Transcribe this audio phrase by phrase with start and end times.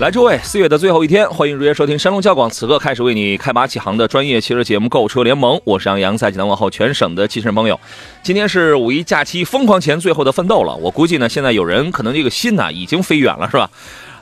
[0.00, 7.78] 来，诸位，四月的最后一天，欢迎如约收听山东交广此刻开始为你开拔启航的专业汽车节目《购车联盟》，我是杨洋，在济南问候全省的汽车朋友。
[8.20, 13.70] 今天是五一假期疯狂前最后的奋斗了，我估计呢，现在有人可能这个心呢已经飞远了，是吧？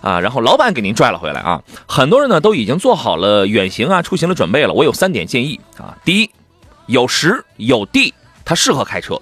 [0.02, 4.74] 啊，然后老板给您拽了回来啊，很多人呢都已经做好了远行啊、出行的准备了。
[4.74, 6.30] 我有三点建议啊，第一，
[6.84, 8.12] 有时有地，
[8.44, 9.18] 它适合开车，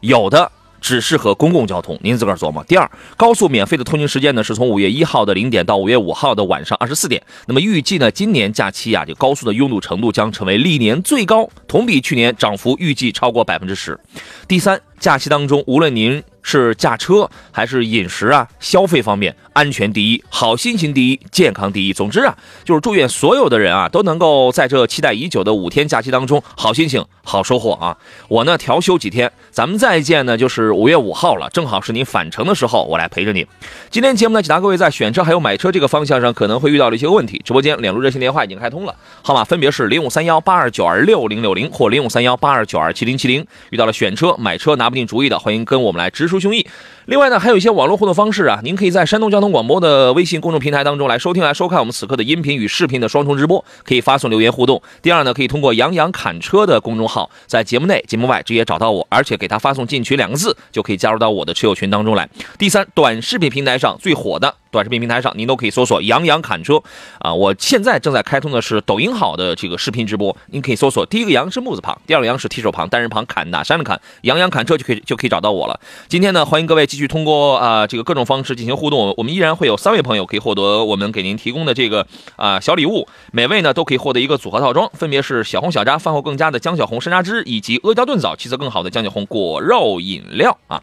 [0.00, 0.52] 有的。
[0.84, 2.62] 只适合公共交通，您自个儿琢磨。
[2.64, 7.22] 第二，高速免费的通行时间呢，是从五月一号的零点到五月五号的晚上二十四点。
[7.46, 13.98] 那么预计呢，今年假期啊，就高速的拥堵程度将成为历年最高，同比去年涨幅预计超过百分之十。
[14.46, 21.92] 第三，假期当中，无论您是驾车还是饮食啊，消费方面，安全第一，好心情第一，健康第一。
[21.92, 27.96] 总之啊，就是祝愿所有的人啊，都能够在这期待已久的五天假期当中，好心情，好收获啊。
[28.28, 29.32] 我呢调休几天。
[29.52, 33.46] 咱们再见呢，就是五月五号了，正好是你返程的时候，我来陪着你。
[33.88, 37.40] 今天节目呢，解答各位在选车还有买车这个方向上可能会遇到的一些问题。
[37.44, 43.46] 直播间两路热线电话已经开通了，号码分别是零五三幺八二九二六零六零或零五三幺八二九二七零七零。
[43.70, 46.66] 遇到了选车买车拿不定主意的，欢迎跟我们来直抒胸臆。
[47.06, 54.82] 另外呢，还有一些网络互动方式啊，您可以在山东交通广播的微信公众平台当中来收听、来收看我们此刻的音频与视频的双重直播，可以发送留言互动。
[55.00, 60.30] 第二呢，可以通过杨洋侃车的公众号，在节目内、节目外直接找到我，而且给他发送进群两。
[60.30, 62.28] 个字就可以加入到我的车友群当中来。
[62.58, 64.52] 第三，短视频平台上最火的。
[64.74, 66.82] 短视频平台上，您都可以搜索“杨洋侃车”
[67.20, 67.32] 啊！
[67.32, 75.78] 我现在正在开通的是抖音好的这个视频直播，您可以搜索第一个“杨”是木字旁，第二个“杨”是提手旁，单人旁，砍哪山的砍，杨洋侃车就可以就可以找到我了。
[76.08, 82.04] 今天呢，欢迎各位继续通过啊这个各种方式进行互动，我们依然会有三位朋友可以获得我们给您提供的这个
[82.34, 90.82] 啊小礼物，每位呢都可以获得一个组合套装，分别是小红小扎饭后更加的姜小红山楂汁，以及阿胶炖枣气色更好的姜小红果肉饮料啊。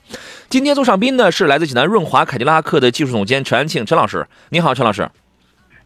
[0.49, 5.09] 今天做上宾呢是来自济南润华凯迪拉克的技术总监陈安庆陈老师，你好，陈老师。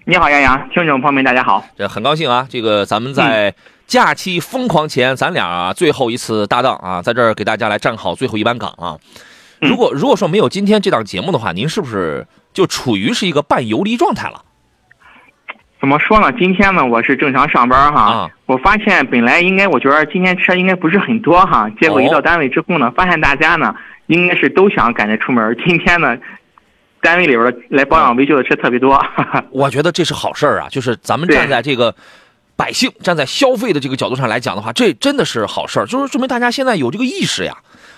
[0.07, 1.65] 你好，杨洋，听众朋友们，大家好。
[1.75, 3.55] 这很高兴啊，这个咱们在
[3.87, 8.99] 假期疯狂前，咱俩最后一次搭档啊，在这儿给大家来站好最后一班岗啊。
[9.61, 14.43] 如果如果说没有今天这档节目的话，您是不是就处于是一个半游离状态了？
[15.79, 16.31] 怎么说呢？
[16.33, 18.29] 今天呢，我是正常上班哈。
[18.45, 21.67] 我发现本来应该，我觉得今天车应该不是很多哈。
[21.81, 23.73] 结果一到单位之后呢，发现大家呢，
[24.05, 25.57] 应该是都想赶着出门。
[25.65, 26.15] 今天呢。
[27.05, 28.99] 单位里边来保养维修的车特别多，
[29.51, 30.67] 我觉得这是好事儿啊！
[30.69, 31.93] 就是咱们站在这个
[32.55, 37.55] 百姓、站在消费的这个角度上来讲的话，这真的是好事儿，就是说明大家现在有这个意识呀。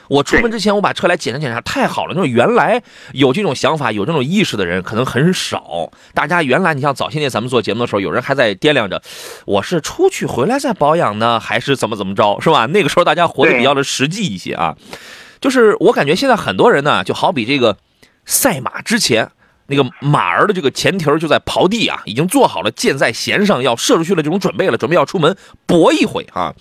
[0.09, 2.16] 我出门之前我把车来检查检查，太好了！
[2.16, 2.81] 就是原来
[3.13, 5.91] 有这种想法、有这种意识的人可能很少。
[6.13, 9.01] 大家原来你像早些年咱们做节目的时候，有人还在掂量着，
[9.45, 12.66] 我是出去回来再保养呢，还是怎么怎么着，是吧？
[12.68, 14.75] 那个时候大家活得比较的实际一些啊。
[15.41, 17.78] 就是我感觉现在很多人呢，就好比这个。
[18.28, 19.28] 赛马之前，
[19.68, 26.54] 那个马儿的这个前蹄儿就在刨地啊，已经做好了箭在弦上要射出去的这种准备了，准备要出门搏一回啊。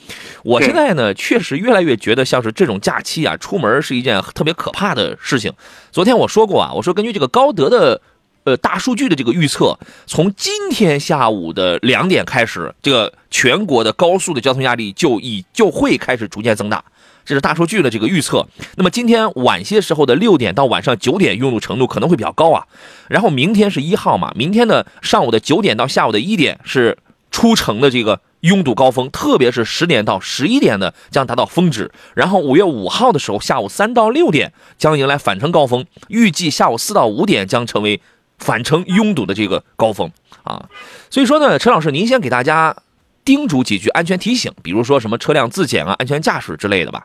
[0.44, 5.52] 我现在呢，确实越来越觉得像是这种假期啊，出门是一件特别可怕的事情。
[5.90, 8.00] 昨天我说过啊，我说根据这个高德的
[8.44, 16.84] 呃大数据的这个预测，从今天下午的两点开始，这个全国的高速的交通压力就已就会开始逐渐增大。
[17.26, 18.46] 这是大数据的这个预测。
[18.76, 22.66] 那么今天晚些时候的六点到晚上九点，拥堵程度可能会比较高啊。
[23.08, 26.96] 然后明天是一号嘛，明天的上午的九点到下午的一点是
[27.30, 31.90] 出城的这个拥堵高峰，特别是十点到十一点的将达到峰值。
[32.14, 38.00] 然后五月五号的时候，下午三到六点将迎来返程高峰，预计下午四到五点将成为
[38.38, 40.12] 返程拥堵的这个高峰
[40.44, 40.68] 啊。
[41.10, 42.76] 所以说呢，陈老师，您先给大家
[43.24, 47.04] 叮嘱几句安全提醒，比如说什么车辆自检啊、安全驾驶之类的吧。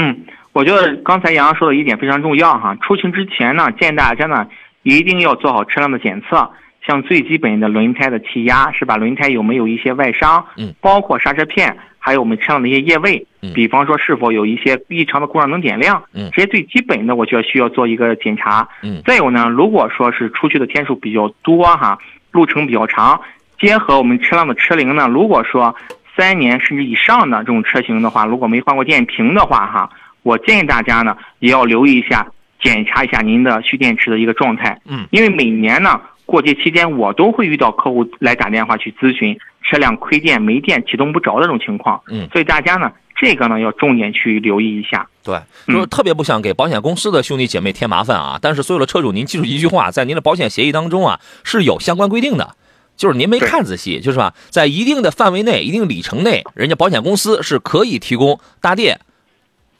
[0.00, 2.76] 嗯，我觉得刚才杨洋说的一点非常重要哈。
[2.80, 4.46] 出行之前呢，建议大家呢
[4.84, 6.48] 一定要做好车辆的检测，
[6.86, 8.96] 像最基本的轮胎的气压是吧？
[8.96, 10.46] 轮胎有没有一些外伤？
[10.56, 11.76] 嗯，包括刹车片。
[12.00, 16.02] 还有我们车辆的一些液位，比方说是否有一些异常的故障灯点亮，
[16.32, 18.66] 这些最基本的，我觉得需要做一个检查。
[19.04, 21.98] 再有呢，如果说是出去的天数比较多哈，
[22.30, 23.20] 路程比较长，
[23.60, 25.74] 结合我们车辆的车龄呢，如果说
[26.18, 29.88] 三年甚至以上的这种车型的话，如果没换过电瓶的话哈，
[30.22, 32.26] 我建议大家呢也要留意一下，
[32.60, 34.78] 检查一下您的蓄电池的一个状态。
[34.84, 35.98] 嗯，因为每年呢。
[36.28, 41.98] 过节期间，我都会遇到客户来打电话去咨询车辆亏电、没电、启动不着的这种情况。
[42.10, 45.08] 嗯，所以大家呢，这个呢要重点去留意一下。
[45.24, 48.38] 对，就是特别不想给保险公司的兄弟姐妹添麻烦啊。
[48.42, 52.54] 但是所有的车主，您记住一句话，在您的保险协议当中啊是有相关规定的，
[52.98, 59.00] 就是您没看仔细，就是吧，在一定的范围内、一定里程内，人家保险公司是可以提供搭电、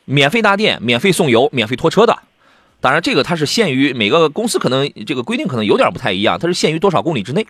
[0.06, 2.16] 免费搭电、免费送油、免费拖车的。
[2.80, 7.44] 当然，这个它是限于每个公司，可能这个规定可能有点不太一样，它是限于多少公里之内。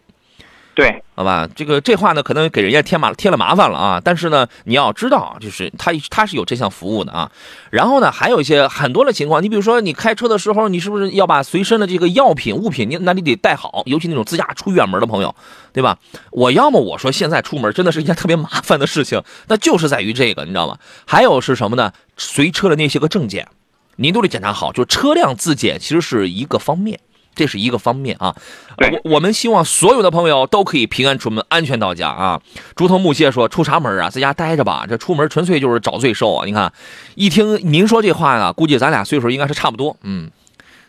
[0.79, 4.01] 对，好吧，这个这话呢，可能给人家添麻添了麻烦了啊。
[4.01, 7.33] 但是呢，你要知道，就是他他是有这项服务的啊。
[7.71, 15.35] 然后呢，还有一些很多的情况，你比如说你开车的时候，你是不是要把随身的这个药品物品，你那你得带好，尤其那种自驾出远门的朋友，
[15.73, 15.99] 对吧？
[16.31, 20.79] 我要么我说现在出门真的是一件特别麻烦的事情，那就是在于这个，你知道吗？
[21.05, 21.93] 还有是什么呢？
[22.17, 23.49] 随车的那些个证件。
[24.01, 27.01] 您都得检查好，就车辆自检其实是一个方面，
[27.39, 28.37] 这是一个方面啊。
[28.77, 32.43] 我我们希望所有的朋友都可以平安出门，安全到家啊。
[32.77, 34.85] 竹头木屑说出啥门啊，在家待着吧。
[34.87, 36.45] 这出门纯粹就是找罪受啊。
[36.45, 36.71] 你看，
[37.15, 40.31] 一听您说这话呢，估计咱俩岁数应该是差不多，嗯，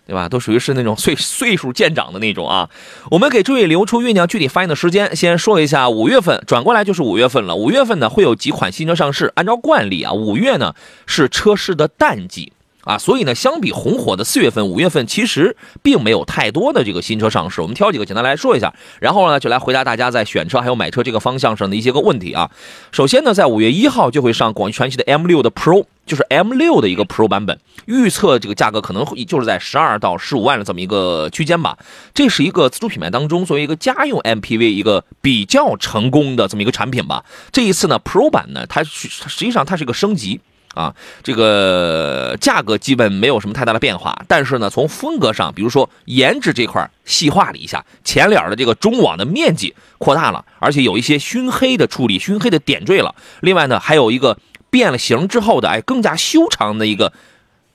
[0.06, 0.28] 对吧？
[0.28, 2.70] 都属于是那种岁岁数渐长的那种啊。
[3.12, 7.56] 我们给诸位留出酝酿具体发言的时间，先说一下五月份，转过来就是五月份了。
[7.56, 10.74] 五月份呢会有几款新车上市，按照惯例啊，五月呢
[11.06, 12.54] 是车市的淡季。
[12.84, 17.62] 啊，所以呢，相比红火的四月份、五月份，其实并没有太多的这个新车上市。
[17.62, 22.50] 我们挑几个简单来说一下，然后呢，就来回答大家在选车还有买车这个方向上的一些个问题啊。
[22.92, 31.78] 首先呢，在五月一号就会上广汽传祺的 M 六的 Pro，就是 M 六的一个 Pro 版本，预测这个价格可能会就是在十二到十五万的这么一个区间吧。
[32.14, 37.26] 这是一个自主品牌当中作为一个家用 MPV 一个比较成功的这么一个产品吧。
[37.52, 40.40] 这一次呢，Pro 版呢，它实际上它是一个升级。
[40.74, 40.94] 啊，
[41.24, 53.16] 这个价格基本没有什么太大的变化，但是呢，从风格上，比如说颜值这块细化了一下，前脸的这个中网的面积扩大了，而且有一些熏黑的处理，熏黑的点缀了。
[53.42, 54.38] 另外呢，还有一个
[54.70, 57.12] 变了形之后的，哎，更加修长的一个。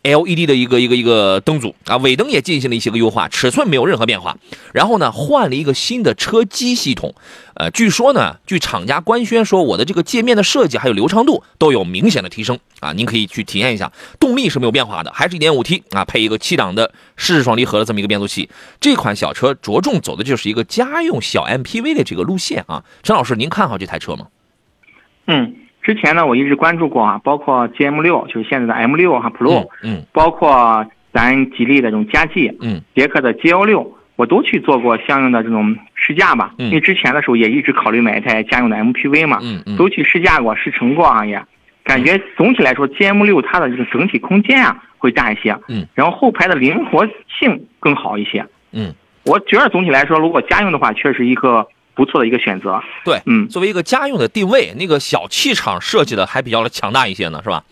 [0.05, 4.37] LED 的一个一个一个灯组啊，尾灯也进行了一些个优化，尺寸没有任何变化。
[4.75, 7.15] 然后呢，换了一个新的车机系统，
[7.55, 13.91] 呃，据说呢，据厂家官宣说，我的这个界面的设计还有流畅度都有明显的提升啊，您可以去体验一下。
[14.21, 18.51] 动力是没有变化的，还是一点五 T 啊，配一个七档的湿式双离合的这么一个变速器。
[18.79, 22.85] 这款小车着重走的就是一个家用小 MPV 的这个路线啊。
[23.03, 24.27] 陈老师，您看好这台车吗？
[25.29, 25.57] 嗯。
[25.85, 36.55] 之前呢，我一直关注过啊，包括 G M 六，就是现在的 M 六哈 Pro，嗯，包括咱吉利的这种佳际，嗯，别克的 G L 六，我都去做过相应的这种试驾吧。
[36.57, 41.39] 因为之前的时候也一直考虑买一台家用的 M P V 嘛，嗯嗯，都去试驾过，试乘过啊，也
[41.85, 47.07] 感觉总体来说 G M 六它的这个整体空间啊会大一些，嗯，然后后排的灵活
[47.39, 48.43] 性更好一些，
[48.73, 48.91] 嗯，
[49.27, 51.69] 我觉得总体来说，如果家用的话，确实一个。
[51.95, 57.63] 不错的一个选择，对，嗯，作为一个家用的定位，那个小气场设计的还比较的强大一些呢，是吧？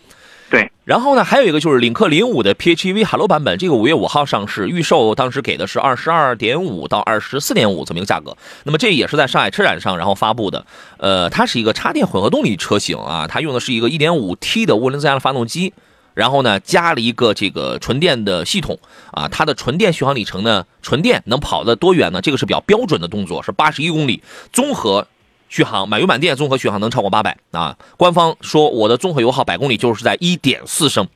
[0.49, 0.71] 对。
[0.85, 8.35] 然后呢，还有一个就是领克零五的 PHEV Hello 版本，这个五月五号上市，预售当时给的是二十二点五到二十四点五这么一个价格。
[8.65, 10.65] 那么这也是在上海车展上然后发布的，
[10.97, 15.73] 呃，它是一个插电混合动力车型啊，它用的是一个一点五 T 的涡轮增压的发动机。
[16.13, 18.77] 然后呢，加了一个这个纯电的系统
[19.11, 22.21] 啊，它的纯电续航里程呢，纯电能跑的多远呢？
[22.21, 25.07] 这个是比较标准的动作，是八十一公里，综合
[25.49, 27.77] 续航满油满电综合续航能超过八百啊。
[27.97, 31.07] 官方说我的综合油耗百公里就是在一点四升，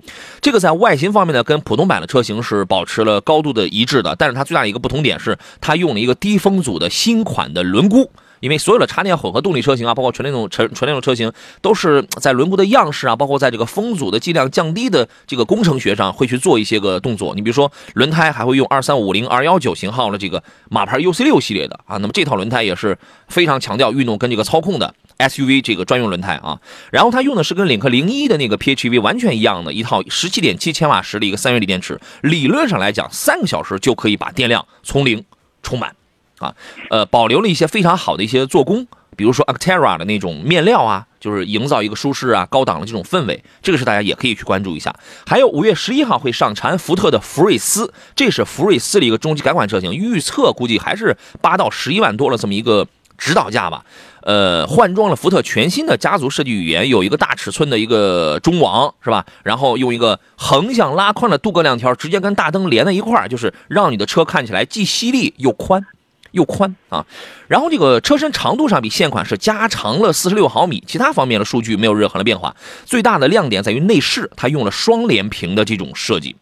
[0.42, 8.10] 这个在外形方面呢，跟普通版的车型是保持了高度的一致的，但是它最大的一个不同点是，它用了一个低风阻的新款的轮毂。
[8.40, 17.34] 因为所有的插电混合动力车型啊，包括纯电动纯纯电动车型，都是在轮毂的样式啊，包括在这个风阻的剂量降低的这个工程学上，会去做一些个动作。
[17.36, 26.60] 你比如说，轮胎还会用二三五零二幺九型号的这个马牌 UC 六系列的啊，那么这套轮胎也是非常强调运动跟这个操控的 SUV 这个专用轮胎啊。
[26.92, 35.24] 然后它用的是跟领克零一的那个 PHEV 完全一样的一套十七点七千瓦时的一个三元锂电池，理论上来讲，三个小时就可以把电量从零
[35.64, 35.96] 充满。
[36.40, 36.54] 啊，
[36.90, 44.96] 呃，保留了一些非常好的一些做工，比如说 Actera 的那种面料啊，就是营造一个舒适啊、高档的这种氛围，这个是大家也可以去关注一下。
[45.26, 53.84] 还有五月十一号会上产福特的福睿斯，这是福睿斯的一个中级改款车型，预测估计还是八到十一万多了这么一个指导价吧。
[54.22, 59.26] 呃，换装了福特全新的家族设计语言，有一个大尺寸的一个中网，是吧？
[59.42, 65.86] 然后用一个横向拉宽的镀铬亮条，直接跟大灯连在一块儿，就是让你的车看起来既犀利又宽，
[66.32, 67.06] 又宽啊。
[67.48, 72.56] 然后这个车身长度上比现款是加长了四十六毫米，其他方面的数据没有任何的变化。
[72.86, 76.36] 最大的亮点在于内饰，它用了双联屏的这种设计。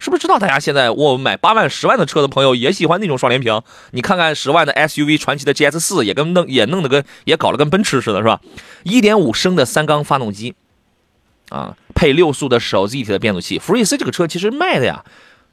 [0.00, 3.62] 是不是知道大家现在我买八万、十万的车的朋友也喜欢那种双联屏？
[3.90, 8.40] 你看看十万的 SUV 传奇的 GS 四也跟弄也弄得跟也搞得跟奔驰似的，是吧？
[8.84, 10.54] 一点五升的三缸发动机，
[11.48, 13.58] 啊，配六速的手自一体的变速器。
[13.58, 15.04] 福睿斯这个车其实卖的呀，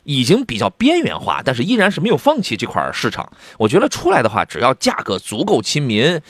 [0.06, 3.30] 已经比较边缘化，但是依然是没有放弃这块市场。
[3.60, 6.22] 我觉得出来的话，只要价格足够亲民，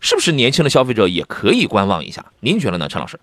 [0.00, 2.22] 是不是年轻的消费者也可以观望一下？
[2.40, 3.18] 您觉得呢，陈老师？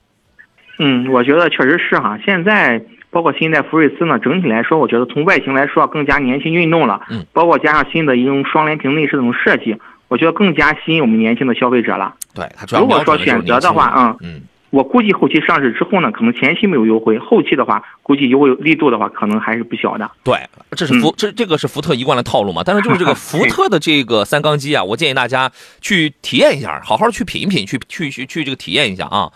[0.80, 2.84] 嗯，我觉得确实是哈，现在。
[3.12, 7.02] 包括新一代福睿斯呢，整体来说，我觉得从外形来说更加年轻运动了。
[7.10, 9.76] 嗯，包括加上新的一种双联屏内饰这种设计，
[10.10, 12.14] 我觉得更加吸引我们年轻的消费者了。
[12.36, 14.42] 对，如果说选择的话，嗯嗯，
[14.72, 20.10] 我估计后期上市之后呢，可能前期没有优惠，后期的话，估计优惠力度的话，可能还是不小的。
[20.24, 20.38] 对，
[20.72, 22.62] 这是福这这个是福特一贯的套路嘛。
[22.64, 29.32] 但是就是这个 福特的这个三缸机啊，我建议大家去体验一下，好好去品一品，去去去去这个体验一下啊。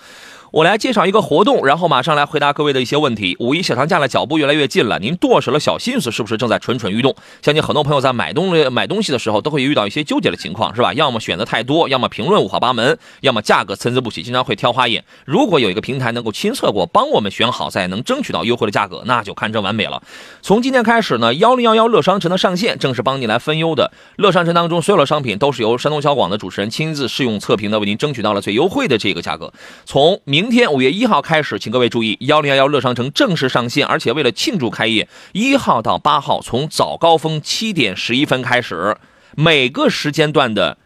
[0.53, 3.35] 我来介绍一个活动，然后马上来回答各位的一些问题。
[3.39, 7.15] 五一小长假的脚步越来越近了，您剁手了小心思是不是正在蠢蠢欲动？
[7.41, 10.93] 相信很多朋友在买东西买东西的时候都会遇到一些纠结的情况，是吧？
[10.93, 15.03] 要么选择太多，要么评论五花八门，要么价格参差不齐，经常会挑花眼。
[15.25, 20.03] 如果有一个平台能够亲测过，帮我们选好，再能争取到优惠的价格，那就堪称完美了。
[20.43, 23.91] 从今天开始呢，幺零幺幺乐商城的上线，正是帮你来分忧的。
[24.17, 29.51] 乐商城当中所有的商品都是由山东小广的主持人亲自试用测评的，为您争取到了最优惠的这个价格。
[29.85, 31.21] 从明明天五月一号。
[31.21, 38.97] 开始，请各位注意，幺零幺幺乐商城正式上线，而且为了庆祝开业，一号到八号从早高峰七点十一分开始，
[39.37, 40.77] 每个时间段的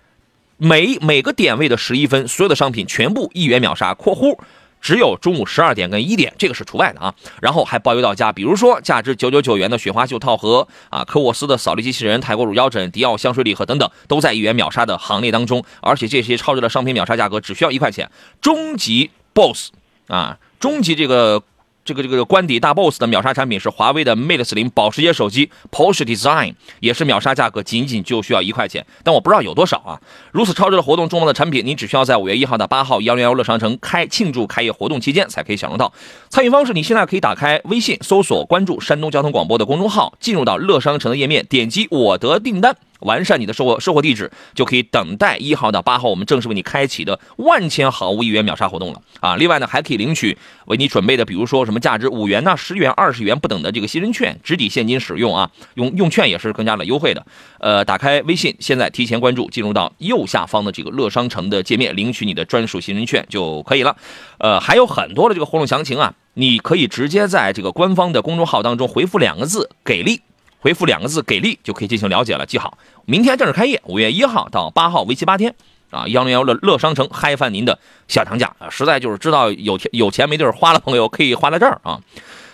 [0.57, 4.37] 每每个点位的十一分，所有的商品全部一元秒杀（括弧
[4.79, 7.15] 只有中午十二点跟一点，这个是除外的啊）。
[7.41, 15.63] 然后还包邮到家，比如说价值九九九元的雪花秀套盒啊，科沃斯的扫地机器人、泰国乳腰枕、迪奥香水礼盒等等，都在一元秒杀的行列当中。
[15.81, 19.69] 而且这些超值的商品秒杀价格只需要一块钱，终极 BOSS。
[20.07, 21.43] 啊，终极这个
[21.83, 29.99] 这个这个官邸大 boss 的秒杀产品是华为的 Mate 四零保时捷手机 Porsche Design，也是秒杀价格仅仅就需要一块钱，但我不知道有多少啊。
[30.31, 35.91] 如此超值的活动，重磅的产品，你只需要在五月一号到八号幺零幺乐商城开庆祝开业活动期间才可以享受到。
[36.29, 42.77] 参与方式，你现在可以打开微信搜索关注山东交通广播的公众号，进入到乐商城的页面，点击我得订单。
[42.99, 49.35] 完善你的售货售货地址，就可以等待一号到八号我们正式为你开启的万千好物一元秒杀活动了啊！
[49.35, 57.25] 另外呢，还可以领取为你准备的，比如说什么价值五元呐、十元、二十元不等的这个新人券，直抵现金使用啊，用用券也是更加的优惠的。
[57.59, 63.95] 呃，打开微信，现在提前关注，进入到右下方的这个乐商城的界面，领取你的专属新人券就可以了。
[64.39, 70.21] 呃，还有很多的这个活动详情啊，你可以直接在这个官方的公众号当中回复两个字“给力”。
[70.67, 72.45] 回复两个字“给力”就可以进行了解了。
[72.45, 75.55] 记好，明天正式开业，五月一号到八号，为期八天
[75.91, 76.05] 啊！
[76.09, 78.67] 幺零幺乐乐商城嗨翻您的小长假啊！
[78.69, 82.01] 实在就是知道有钱有钱没地儿花的朋友，可以花在这儿啊！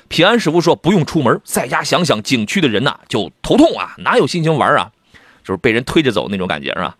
[0.10, 4.92] 平安师傅说不用出门，在家想想景区的人呐就头痛啊，哪有心情玩啊？
[5.44, 6.96] 就是被人推着走那种感觉是吧？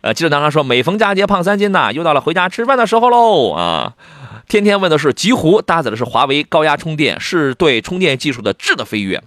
[0.00, 3.92] 呃，记者当然说每逢佳节胖三斤呐，又到了回家吃饭的时候喽啊！
[4.48, 9.22] 天天问的是极狐搭载的是华为高压充电，是对充电技术的质的飞跃。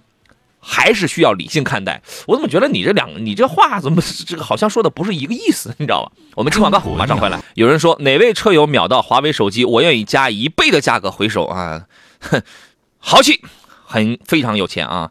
[0.60, 2.02] 还是需要理性看待。
[2.26, 6.12] 我怎么觉得你这两，你这话怎么这个好像说的不是一个意思，你知道吧？
[6.34, 7.40] 我们听广告，马上回来。
[7.54, 11.84] 有人说哪位车友秒到华为手机，我愿意加一倍的价格回收啊！
[12.20, 12.42] 哼，
[12.98, 13.40] 豪气，
[13.84, 15.10] 很非常有钱啊。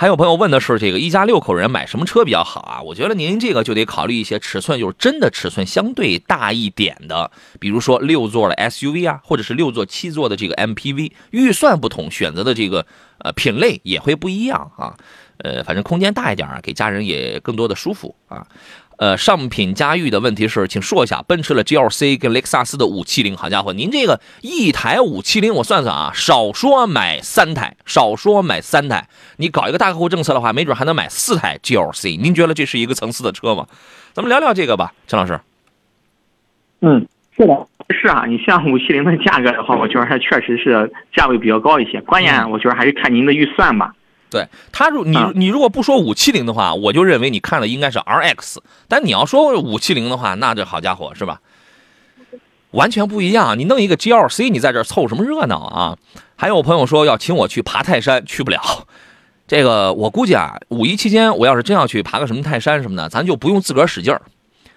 [0.00, 2.80] 还有朋友问的是这个一家六口人买什么车比较好啊？
[2.80, 11.12] 我觉得您这个就得考虑一些尺寸，就是真的尺寸相对大一点的，比如说六座的 SUV 啊，或者是六座七座的这个 MPV。
[11.32, 12.86] 预算不同，选择的这个
[13.18, 14.96] 呃品类也会不一样啊。
[15.36, 18.46] 呃，反正空间大一点啊，给家人也更多的舒服啊。
[19.00, 23.34] 呃，上品家喻的问题是，请说一下奔驰的 GLC 跟雷克萨斯的五七零。
[23.34, 29.08] 好家伙，您这个一台五七零，我算算啊，少说买三台，少说买三台。
[29.38, 32.20] 你搞一个大客户政策的话，没准还能买四台 GLC。
[32.20, 33.66] 您觉得这是一个层次的车吗？
[34.12, 35.40] 咱们聊聊这个吧，陈老师。
[36.82, 38.26] 嗯，是的，是啊。
[38.26, 42.02] 你像五七零的价格的话，我觉得它确实是价位比较高一些。
[42.02, 43.94] 关键我觉得还是看您的预算吧。
[44.30, 48.58] 对他，如你你如果不说五七零的话，我就认为你看的应该是 RX。
[48.86, 51.40] 但你要说五七零的话，那这好家伙是吧？
[52.70, 53.58] 完全不一样。
[53.58, 55.98] 你弄一个 GLC，你在这凑什么热闹啊？
[56.36, 58.86] 还有朋友说要请我去爬泰山，去不了。
[59.48, 64.22] 这个我估计啊，五一期间我要是真要去爬个什么泰山什么的，咱就不用自个儿使劲儿，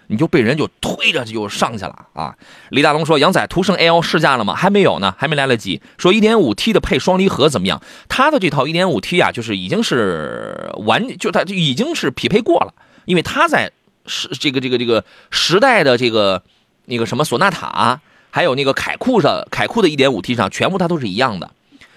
[0.08, 2.36] 你就被人就推着就上去了啊！
[2.70, 4.54] 李大龙说：“杨仔，途胜 L 试驾了吗？
[4.54, 5.82] 还没有呢，还没来得及。
[5.98, 7.82] 说 1.5T 的配双离合怎么样？
[8.10, 12.74] 他的这套 1.5T 啊，就是已经是完，就他已经是匹配过了，
[13.06, 13.72] 因为他在
[14.06, 16.44] 时这个这个这个时代的这个
[16.86, 21.50] 那个什么索纳塔，还有那个凯酷上，凯酷的 1.5T 上，全部它都是一样的。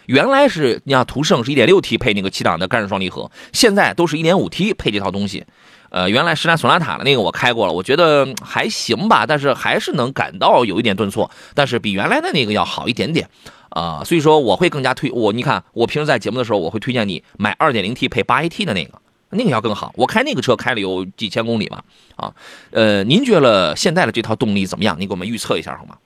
[0.06, 5.44] 原来是你像途胜是 1.6T 配那个七档的干式双离合，现在都是一点五 T 配这套东西。”
[5.90, 13.28] 呃，原来时代索纳塔的那个我开过了，我觉得还行吧，但是还是能感到有一点顿挫，但是比原来的那个要好一点点，
[13.70, 19.00] 啊，所以说我会更加推我，你看我平时在节目的时候，我会推荐你买 2.0T 配 8AT 的那个，
[19.30, 19.92] 那个要更好。
[19.96, 21.82] 我开那个车开了有几千公里吧，
[22.16, 22.32] 啊，
[22.72, 24.96] 呃，您觉得现在的这套动力怎么样？
[24.98, 25.96] 你给我们预测一下好吗？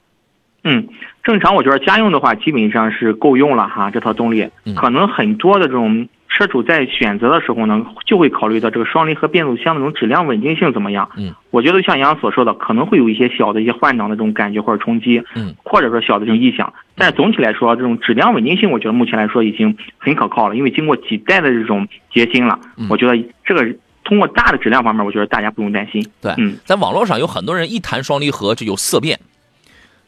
[0.63, 0.87] 嗯，
[1.23, 6.07] 正常我觉得家用的话基本上是够用了哈，这套动力，可能很多的这种。
[6.33, 11.09] 车主在选择的时候呢，就会考虑到这个双离合变速箱的这种质量稳定性怎么样。
[11.17, 15.21] 嗯，我觉得像杨所说的，可能会有一些小的一些换挡的这种感觉或者冲击。
[15.35, 22.57] 嗯，或者说小的这种异响，但是总体来说，这种质量稳定性，我觉得目前来说已经很可靠了，因为经过几代的这种结晶了。
[22.89, 23.13] 我觉得
[23.45, 23.67] 这个
[24.05, 26.01] 通过大的质量方面，我觉得大家不用担心。
[26.21, 29.19] 对，嗯，在网络上有很多人一谈双离合就有色变，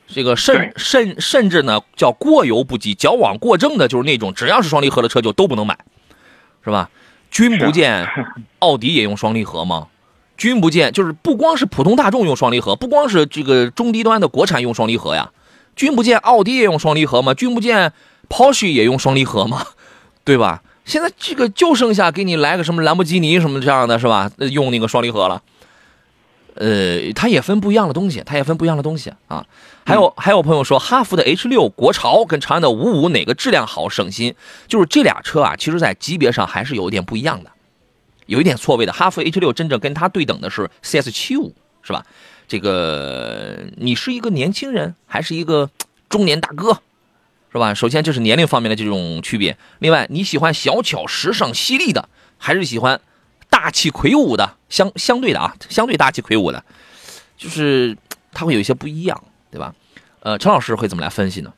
[0.07, 5.77] 这个甚甚甚至呢叫过犹不及，矫枉过正的，就是那种只要是双离合的车就都不能买。
[6.63, 6.89] 是吧？
[7.29, 8.07] 君不见，
[8.59, 9.87] 奥迪也用双离合吗？
[10.37, 15.31] 君不见，就是不光是普通大众用双离合，不光是这个中低端的国产用双离合呀。
[15.75, 17.33] 君不见，奥迪也用双离合吗？
[17.33, 17.93] 君不见
[18.29, 19.65] ，Porsche 也用双离合吗？
[20.23, 20.61] 对吧？
[20.85, 24.29] 现在这个就剩下给你来个什么兰博基尼什么这样的是吧？
[24.37, 25.41] 用那个双离合了。
[26.55, 29.45] 呃，它也分不一样的东西，它也分不一样的东西啊。
[29.85, 34.35] 还有还有朋友说，哈弗的 H 六国潮跟长安的五五哪个质量好省心？
[34.67, 37.51] 就是这俩车啊，其实在级别上还是有一点不一样的，
[38.27, 38.93] 有一点错位的。
[38.93, 42.05] 哈弗 H 六真正跟它对等的是 CS 七五，是吧？
[42.47, 45.69] 这个你是一个年轻人还是一个
[46.07, 46.79] 中年大哥，
[47.51, 47.73] 是吧？
[47.73, 49.57] 首先这是年龄方面的这种区别。
[49.79, 52.07] 另外，你喜欢小巧、时尚、犀利的，
[52.37, 53.01] 还是喜欢？
[53.49, 56.63] 大气魁梧的，相相对的啊，相对大气魁梧的，
[57.37, 57.95] 就是
[58.31, 59.15] 它会有一些不一样，
[59.51, 59.71] 对吧？
[60.21, 61.53] 呃，陈老师会怎么来分析呢？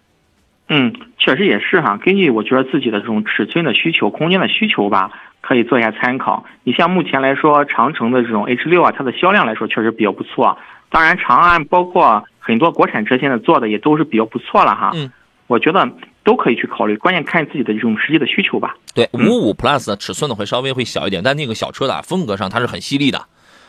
[0.68, 6.44] 嗯，确实也是哈，根据我觉得自己的这种尺寸的需求、空间的需求吧，可以做一下参考。
[6.66, 10.58] 你像目前来说，长城的这种 H 六啊，它的销量来说确实比较不错。
[10.90, 14.92] 当然，长安包括很多国产车现在做的也都是比较不错了哈。
[14.94, 15.10] 嗯，
[15.48, 15.90] 我觉得。
[16.26, 18.76] 都可以去考虑，关键看自己的这种实际的需求吧。
[18.94, 23.28] 对，五五 Plus 的尺寸呢会稍微会小一点，但那个小车的风格上它是很犀利的，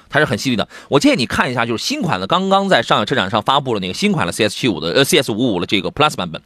[0.09, 0.67] 它是很犀利的。
[0.89, 6.43] 我建议你看一下，就是新款的刚刚在上海车展上发布了那个新款的 CS 七五的呃 CS 五五的这个 Plus 版本，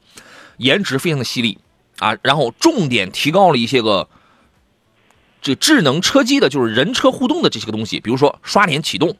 [0.58, 1.58] 颜值非常的犀利
[2.00, 4.08] 啊，然后重点提高了一些个
[5.40, 9.16] 这智能车机的，就是人车互动的这些个东西，比如说刷脸启动。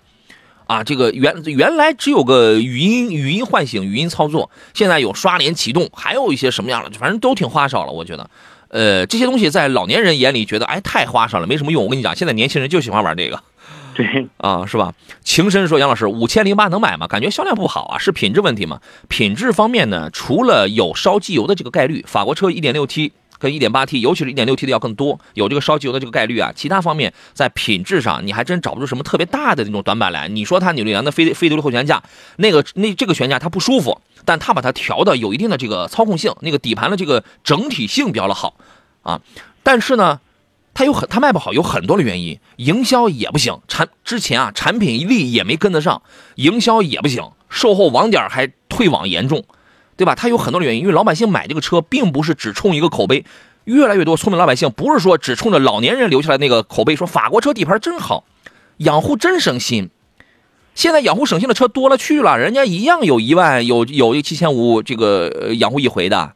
[0.71, 7.91] 啊，这个原原来只有个语音语音唤醒、语音操作，现在有刷脸启动，还有一些什么样的，反正都挺花哨了。
[7.91, 8.31] 我觉得，
[8.69, 11.83] 呃，这些东西在老年人眼里觉得，哎，太花哨了，没什么用。
[11.83, 13.43] 我跟你讲，现在年轻人就喜欢玩这个，
[13.97, 14.95] 对，啊，是吧？
[15.25, 17.09] 情深说，杨老师，五千零八能买吗？
[17.09, 18.81] 感觉销量不好啊，是品质问题吗？
[19.09, 23.11] 品质方面呢，除了有烧机油的这个概率，法国车一点六 T。
[23.41, 26.53] 跟 1.8T，尤其是 1.6T 的要更多，有这个烧机油的这个概率啊。
[26.55, 30.29] 其他方面在品质上，你还真找不出什么特别大的那种短板来。
[30.29, 32.03] 你说它扭力梁的非非独立后悬架，
[32.37, 38.55] 那个那这个悬架它不舒服，但它把它调的有一定的这个操控性，那个底盘的这个整体性比较的好
[39.03, 39.21] 啊。
[39.63, 40.21] 但是呢，
[40.75, 46.03] 它有很它卖不好，有很多的原因，营销也不行，产之前啊产品力也没跟得上，
[46.37, 49.45] 营销也不行，售后网点还退网严重。
[50.01, 50.15] 对吧？
[50.15, 53.23] 它有很多的原因，因为老百姓买这个车，并不是只冲一个口碑。
[53.65, 58.25] 越来越多聪明老百姓，不是说只冲着老年人留下来那个口碑，说法国车底盘真好，
[58.79, 59.91] 养护真省心。
[60.75, 66.33] 现在养护省心的车多了去了，人家一样有一万，有有一七千五这个养护一回的，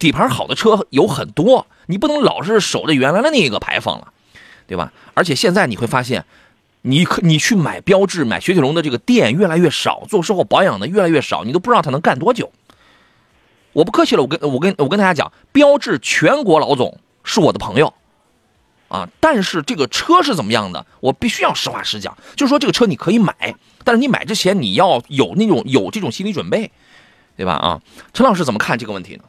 [0.00, 4.08] 底盘好的车有很多，你不能老是守着原来的那个牌坊了，
[4.66, 4.92] 对吧？
[5.14, 6.24] 而且现在你会发现，
[6.82, 12.50] 你可你去买标致、买雪铁龙的这个店越来越少，做售后保养的越来越少，你都不知道它能干多久。
[13.80, 17.94] 我不客气了，我跟我跟我跟大家讲，标致全国老总是我的朋友，
[18.88, 23.32] 啊，但是这个车是怎么样的，我必须要实话实讲，就是说这个车你可以买，
[23.82, 26.70] 但是你买之前你要有那种有这种心理准备，
[27.38, 27.54] 对吧？
[27.54, 27.80] 啊，
[28.12, 29.22] 陈老师怎么看这个问题呢？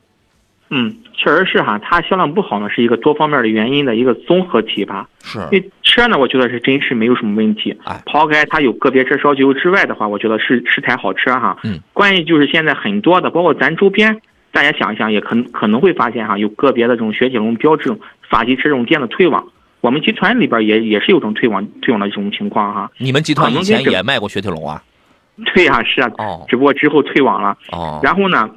[0.73, 5.07] 嗯，确实是哈，它销量不好呢，是一个多方面的原因的一个综合体吧。
[5.23, 7.77] 是，因为车呢，我觉得是真是没有什么问题。
[7.85, 11.57] 哎，抛开它有个别车烧机油之外的话，我觉得是是台好车哈。
[11.63, 14.21] 嗯，关键就是现在很多的，包括咱周边。
[14.51, 17.97] 大家想一想，也可可能会发现哈，有个别的这种雪铁龙标志
[18.29, 19.47] 法系车这种店的退网，
[19.79, 22.91] 我们集团里边也也是有种退网退网的这种情况哈。
[22.97, 24.83] 你们集团以前也卖过雪铁龙啊？
[25.55, 26.11] 对呀，是啊。
[26.17, 26.45] 哦。
[26.47, 27.57] 只不过之后退网了。
[27.71, 27.99] 哦。
[28.03, 28.49] 然后呢，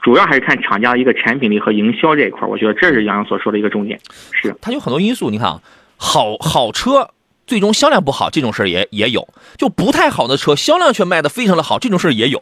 [0.00, 4.00] 主要还是看厂家的一个产品力和营销这一块，我觉得这是杨洋所说的一个重点。
[4.32, 4.56] 是。
[4.60, 5.60] 它有很多因素，你看啊，
[5.96, 7.10] 好好车
[7.46, 9.22] 最终销量不好，这种事儿也也有；
[9.58, 12.40] 就不太好的车销量却卖的非常的好，这种事儿也有，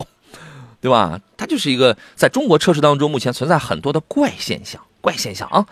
[0.80, 1.20] 对吧？
[1.36, 5.66] 它就是一个在中国车市当中目前存在很多的怪现象，怪现象啊。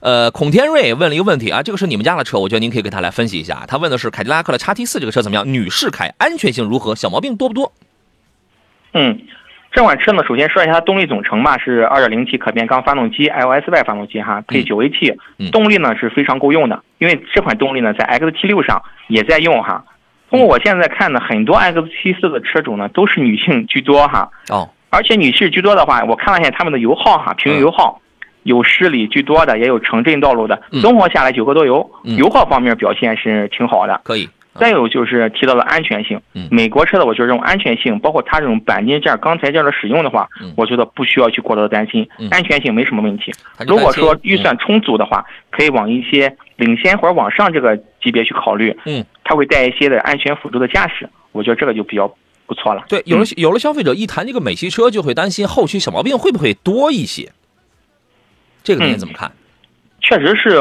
[0.00, 3.64] 呃，孔天瑞问了一个问题啊，这个是你们家的车，我觉得您可以给他来分析一下。
[3.66, 5.52] 他问的是凯迪拉克的叉 T 四这个车怎么样？
[5.52, 6.94] 女士开，安全性如何？
[6.94, 7.72] 小毛病多不多？
[8.94, 9.20] 嗯，
[9.72, 15.16] 这款车呢，首先说一下它动力总成吧，是 2.0T 可变缸发动机，LSY 发动机哈，配 9AT，
[15.50, 16.82] 动力呢是非常够用的。
[16.98, 19.84] 因为这款动力呢，在 XT6 上也在用哈。
[20.32, 24.28] 通过我现在看呢，很多 X 七四的车主呢都是女性居多哈。
[24.48, 24.68] 哦。
[24.90, 28.00] 而且女士居多的话，我看了一下他们的油耗哈，平均油耗。
[28.42, 34.00] 有市里居多的，也有城镇道路的，综合下来九个多油，油耗方面表现是挺好的。
[34.02, 34.28] 可以。
[34.58, 43.32] 再有就是提到了安全性，美国车的我觉得这种安全性，包括它这种钣金件、钢材件的使用的话，我觉得不需要去过多的担心，安全性没什么问题。
[43.66, 48.76] 如果说预算充足的话，可以往一些领先或者往上这个级别去考虑。
[48.84, 52.14] 嗯，它会带一些的安全辅助的驾驶，我觉得这个就比较
[52.46, 52.84] 不错了。
[52.88, 57.32] 对，有了有了消费者一谈这个美系车，就会担心后期小毛病会不会多一些。
[58.62, 59.32] 这个您怎么看？
[60.00, 60.60] 确实是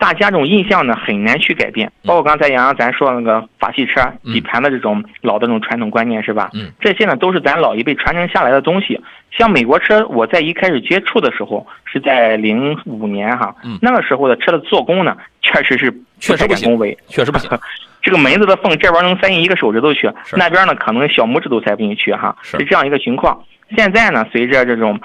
[0.00, 6.48] 大家这种印象呢很难去改变，包括刚才杨洋咱说那个法系车底盘的这种老的这种传统观念是吧？
[6.54, 8.98] 嗯，这些呢都是咱老一辈传承下来的东西。
[9.30, 17.50] 像美国车，我在一开始接触的时候是在零五年哈，那个时候的车的做工呢确实是确实不行，确实不行。
[18.00, 23.38] 这个门子的缝这边能塞进一个手指头去，那边呢可能小拇指都塞不进去哈，是这样一个情况。
[23.76, 24.98] 现在呢，随着这种。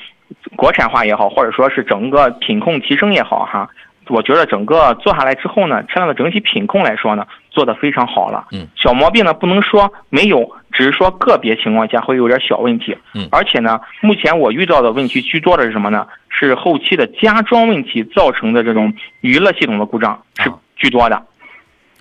[0.56, 3.70] 国产化也好，或者说是整个品控提升也好，哈，
[4.08, 8.48] 我觉得整个做下来之后呢，车辆的整体品控来说呢，做的非常好了。
[8.52, 12.96] 嗯，小毛病呢不能说没有，只是说个别情况下会有点小问题。
[13.14, 16.08] 嗯，而且呢，目前我遇到的问题居多的是什么呢？
[16.30, 21.22] 是后期的加装问题造成的这种娱乐系统的故障是居多的。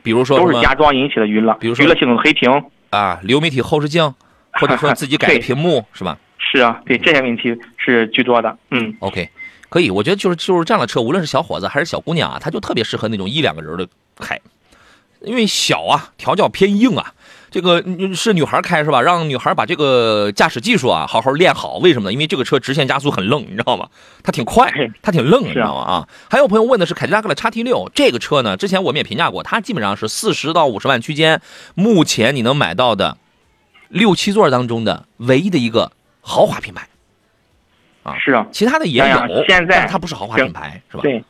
[0.03, 4.13] 比如说都是加装引起的娱乐，比如说娱乐系统的黑屏啊，流媒体后视镜，
[4.53, 6.19] 或者说 自己改的屏幕是吧？
[6.37, 8.57] 是啊，对这些问题是居多的。
[8.71, 9.29] 嗯，OK，
[9.75, 13.89] 可以，我觉得就是就是这样的车，无论是小伙子还是小姑娘啊，他就特别适合那种一两个人的
[14.21, 14.41] 开，
[15.21, 17.13] 因为小啊，调教偏硬啊，
[17.51, 17.83] 这个
[18.15, 19.03] 是女孩开是吧？
[19.03, 22.13] 让女孩把这个驾驶技术啊好好练好，为什么呢？
[22.13, 23.89] 因为这个车直线加速很愣，你知道吗？
[24.23, 25.81] 它挺快，它挺愣，你知道吗？
[25.81, 31.43] 啊，还有朋友问的是凯迪拉克的叉 T 六这个车呢，之前我们也评价过，它基本上是四十到五十万区间，
[31.75, 33.19] 目前你能买到的
[33.89, 35.91] 六七座当中的唯一的一个。
[36.27, 36.89] 豪华品牌，
[38.05, 41.03] 啊是啊，其他的也有，现在它不是豪华品牌，是吧？
[41.03, 41.25] 对，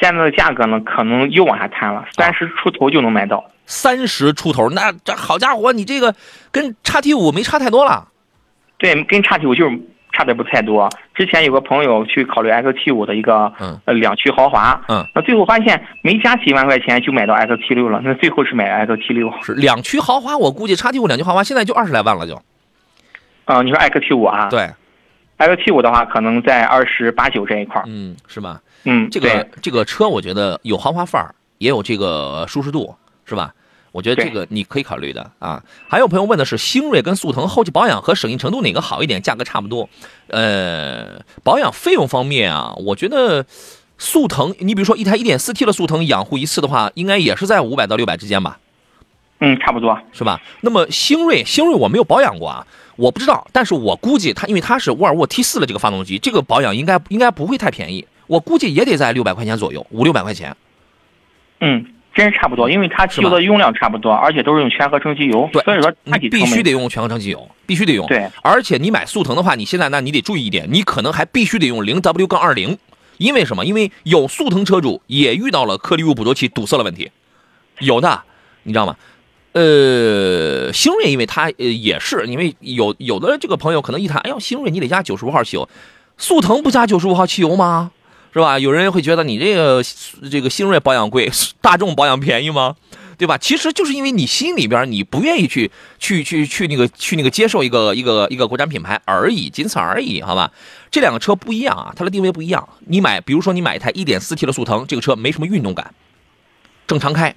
[0.00, 3.44] 现在的价格呢，可能又往下探了，三十出头就能买到。
[3.66, 6.14] 三十出头，那这好家伙，你这个
[6.52, 8.06] 跟叉 T 五没差太多了。
[8.78, 9.76] 对，跟叉 T 五就是
[10.12, 10.88] 差的不太多。
[11.14, 13.52] 之前有个朋友去考虑 X T 五的一个
[13.84, 19.32] 呃两驱豪华，嗯，那最后发现没加几万块钱就买到 X T 六了，那最后是买 X T 六。
[19.42, 22.40] 是两驱豪华，我估计叉 T 五两驱豪华现在就二十来万了就。
[23.46, 24.48] 嗯，你说 X T 五啊？
[24.48, 24.70] 对
[25.36, 28.60] ，X T 五的话，可能在二十八九这一块儿嗯，是吧？
[28.84, 32.94] 嗯，这个这个车，我觉得有豪华范儿，也有这个舒适度，
[33.24, 33.52] 是吧？
[33.92, 35.62] 我觉得这个你可以考虑的啊。
[35.88, 39.22] 还有朋友问的是，星瑞跟速腾后期保养和省心程度哪个好一点？
[39.22, 39.88] 价格差不多。
[40.28, 43.46] 呃，保养费用方面啊，我觉得
[43.96, 48.58] 速腾，你比如说一台 1.4T 的速腾养护一次的话，应该也是在五百到六百之间吧？
[49.40, 50.40] 嗯，差不多是吧？
[50.60, 52.66] 那么星瑞，星瑞我没有保养过啊。
[52.96, 60.56] 我不知道，但是我估计它，因为它是沃尔沃 T 四的这个发动机，这个保养应该应该不会太便宜，我估计也得在六百块钱左右，五六百块钱。
[61.60, 65.92] 嗯，真是差不多，因为它机油的用量差不多，而且都是用全合成机油，对，所以说
[66.30, 68.06] 必须得用全合成机油，必须得用。
[68.06, 72.78] 对，而且你买速腾的话，你现在那你得注意一点，你可能还必须得用零 W 杠二零，
[73.18, 73.64] 因为什么？
[73.64, 77.10] 因为有速腾车主也遇到了颗粒物捕捉器堵塞的问题，
[77.80, 78.22] 有的，
[78.62, 78.96] 你知道吗？
[79.56, 85.66] 呃，星瑞，因为它呃也是，因为有有的这个朋友可能一谈，哎呦，星瑞你得加九十五号汽油，
[86.18, 87.90] 速腾不加九十五号汽油吗？
[88.34, 88.58] 是吧？
[88.58, 89.82] 有人会觉得你这个
[90.30, 91.30] 这个星瑞保养贵，
[91.62, 92.76] 大众保养便宜吗？
[93.16, 93.38] 对吧？
[93.38, 100.52] 其实就是因为你心里边你不愿意去去去去那个去那个接受一个一个一个国产品牌而已，仅此而已，好吧？
[100.90, 102.68] 这两个车不一样啊，它的定位不一样。
[102.80, 105.94] 你买，比如说你买一台 1.4T 的速腾，这个车没什么运动感，
[106.86, 107.34] 正常开。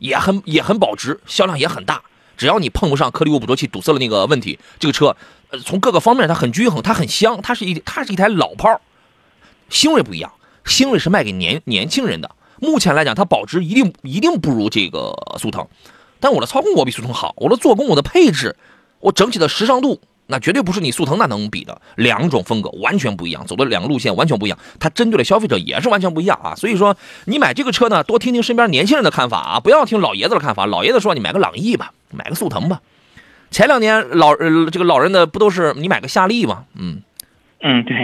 [0.00, 2.02] 也很也很保值，销量也很大。
[2.36, 5.14] 只要你碰不上颗粒物捕捉器堵塞了那个问题，这个车，
[5.50, 8.80] 呃，从各个方面它很均衡，它很香，它是一它是一台老炮儿。
[9.68, 10.32] 星瑞不一样，
[10.64, 15.68] 星瑞是卖给年年轻人的，目前来讲，它保值一定一定不如这个速腾，
[16.18, 18.56] 但我的操控我比速腾好，我的做工、我的配置、
[19.00, 21.80] 我整体的时尚度，那绝对不是你速腾那能比的。
[21.96, 26.54] 两种风格完全不一样，走的两个路线完全不一样，它针对的消费者也是完全不一样啊。
[26.54, 30.64] 所以说，你买这个车呢，多听听身边年轻人的看法啊，不要听老爷子的看法。
[30.66, 32.80] 老爷子说你买个朗逸吧，买个速腾吧。
[33.50, 36.64] 前两年老呃这个老人的不都是你买个夏利吗？
[36.76, 37.02] 嗯
[37.60, 37.96] 嗯，对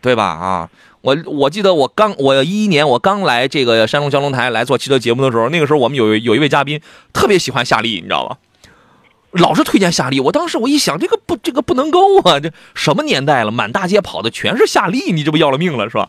[0.00, 0.24] 对吧？
[0.24, 0.70] 啊。
[1.00, 6.80] 我我记得我刚我一一年我刚来这个山东交通台来做汽车节目的时候，那个时候我们有有一位嘉宾
[7.12, 8.38] 特别喜欢夏利，你知道吧？
[9.32, 10.20] 老是推荐夏利。
[10.20, 12.38] 我当时我一想，这个不这个不能够啊！
[12.40, 16.08] 这什么年代了，满大街跑的全是夏利，你这不要了命了是吧？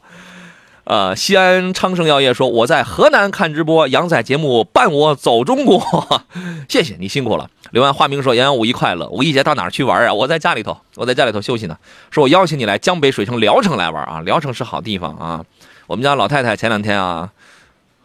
[0.86, 5.82] 呃，西安昌盛药业说我在河南看直播，杨仔节目伴我走中国，
[6.68, 7.50] 谢谢你辛苦了。
[7.72, 10.14] 刘安化名说杨洋五一快乐，五一节到哪去玩啊？
[10.14, 11.78] 我在家里头，我在家里头休息呢。
[12.12, 15.46] 说我邀请你来江北水城聊城来玩啊，聊城是好地方啊。
[15.88, 17.30] 我们家老太太前两天啊，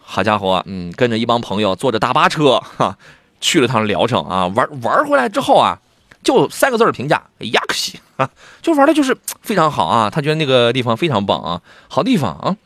[0.00, 2.96] 好家伙，嗯，跟着一帮朋友坐着大巴车哈
[3.40, 5.78] 去了趟聊城啊，玩玩回来之后啊。
[6.20, 7.22] 就三个字的评价，
[7.52, 8.28] 亚克西啊，
[8.60, 12.56] 就玩的就是非常好啊，他觉得那个地方非常棒啊，好地方啊。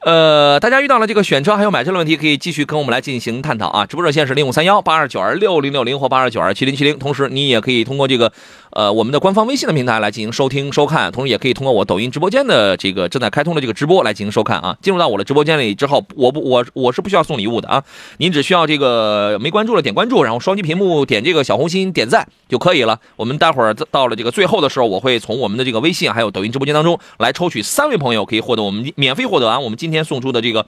[0.00, 3.84] 呃，大家遇到了这个选车还有买车的问题，可以继续跟我们来进行探讨啊。
[3.84, 6.98] 直播热线是零五三幺八二九二六零六零或八二九二七零七零。
[6.98, 8.32] 同时，你也可以通过这个
[8.76, 14.76] 呃我们的官方微信的平台来进行收听收看，同时也可以通过我抖音直播间的这个正在开通的这个直播来进行收看啊。
[14.82, 17.82] 进入到我的直播间里之后，我不我我是不需要送礼物的啊，
[18.18, 23.00] 您只需要这个没关注的点关注，然后双击屏幕点这个小红心点赞就可以了。
[23.16, 30.66] 我们待会儿到了这个最后的时候，我会从我们的这个微信还有抖音直播间当中来抽取三位朋友，可以获得我们免费获得啊我们今天送出的这个。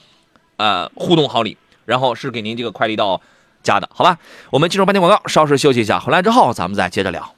[0.56, 3.20] 呃，互动好礼，然后是给您这个快递到
[3.62, 4.18] 家的，好吧？
[4.50, 7.37] 我们进入半天广告，稍事休息一下，回来之后咱们再接着聊。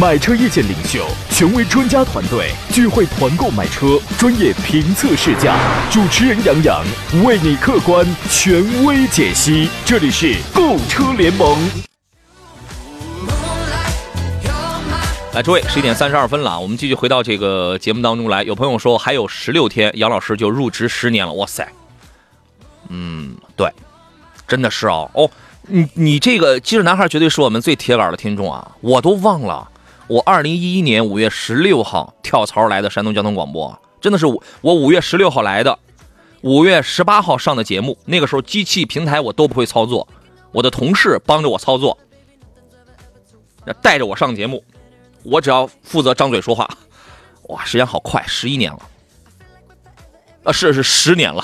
[0.00, 5.56] 买车意见领袖，权威专家团队聚会团购买车，专业评测试驾，
[5.88, 6.84] 主持人杨洋
[7.24, 9.68] 为你客观权威解析。
[9.84, 11.56] 这里是购车联盟。
[15.32, 18.42] 来，诸位，十一点三十二分了，我们继续回到这个节目当中来。
[18.42, 21.68] 有朋友说还有十六天，杨老师就入职十年了，哇塞！
[22.88, 23.70] 嗯，对，
[24.48, 25.30] 真的是哦哦，
[25.68, 29.68] 你你这个机智男孩绝对是我们最铁杆的听众啊，我都忘了。
[30.06, 35.78] 我二零一一年五月十六号跳槽来的山东交通广播，真的是我我五月十六号来的，
[36.42, 37.96] 五月十八号上的节目。
[38.04, 40.06] 那个时候机器平台我都不会操作，
[40.52, 41.96] 我的同事帮着我操作，
[43.80, 44.62] 带着我上节目，
[45.22, 46.68] 我只要负责张嘴说话。
[47.48, 48.78] 哇，时间好快，十一年了，
[50.44, 51.42] 啊，是是十年了，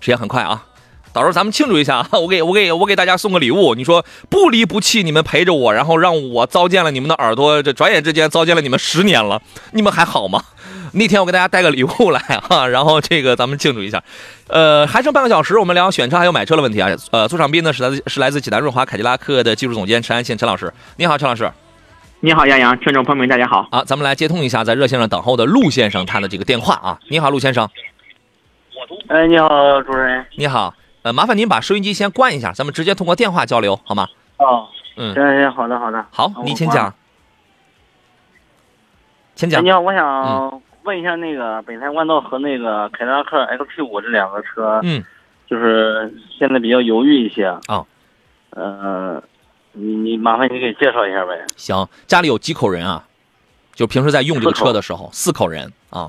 [0.00, 0.66] 时间很快啊。
[1.12, 2.08] 到时候咱们庆祝一下啊！
[2.12, 9.40] 我给我给我给大家送个礼物，你说不离不弃，你们陪着我，然后让我糟践了你们的耳朵，这转眼之间糟践了你们十年了，
[9.72, 10.42] 你们还好吗？
[10.94, 14.02] 那天我给大家带个礼物来哈， 然后这个咱们庆祝一下。
[14.48, 16.88] 呃，还剩半个小时，我们聊选车还有买车的问题啊。
[17.10, 21.50] 呃，座上宾呢是来自是来自济南润华凯迪拉克的技术总监陈安信陈老师，你好，陈老师。
[22.20, 23.66] 你好，杨洋，听众朋友们，大家好。
[23.70, 26.98] 啊，咱们来接通一下在热线上等候的陆先生他的这个电话啊。
[27.08, 27.68] 你好，陆先生。
[29.08, 29.48] 哎，你好，
[29.82, 30.24] 主持人。
[30.36, 30.72] 你好。
[31.02, 34.06] 呃，麻烦您把收音机先关一下，咱们直接通过电话交流，好吗？
[34.38, 36.06] 哦，嗯，行行，好的好的。
[36.12, 36.94] 好，您请讲，
[39.34, 39.64] 请讲。
[39.64, 45.02] 你好，我想问一下，那个本田冠道和那个凯迪拉克 XT 五这两个车，嗯，
[45.48, 47.84] 就是现在比较犹豫一些啊。
[48.50, 49.20] 呃，
[49.72, 51.44] 你你麻烦你给介绍一下呗。
[51.56, 53.04] 行，家里有几口人啊？
[53.74, 56.08] 就平时在用这个车的时候，四口人啊。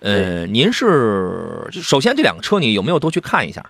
[0.00, 3.64] 呃，您是首先这两个车你有没有都去看一下？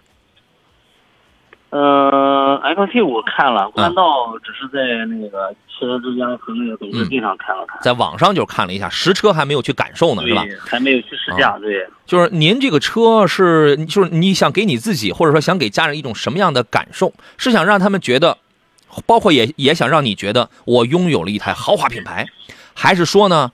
[1.77, 4.05] 嗯，XT 五看了，冠道
[4.45, 10.45] 只是在那个汽车之家和那个董事地上看了看，在网上就看了一下，实车还没有去感受呢，是吧？
[10.65, 11.85] 还没有去试驾，对。
[12.07, 17.13] 就是您这个车是，就是你想给你自己，或者说想给家人一种什么样的感受？
[17.37, 18.39] 是想让他们觉得，
[19.05, 22.25] 包括也也想让你觉得我拥有了一台豪华品牌，
[22.73, 23.51] 还是说呢，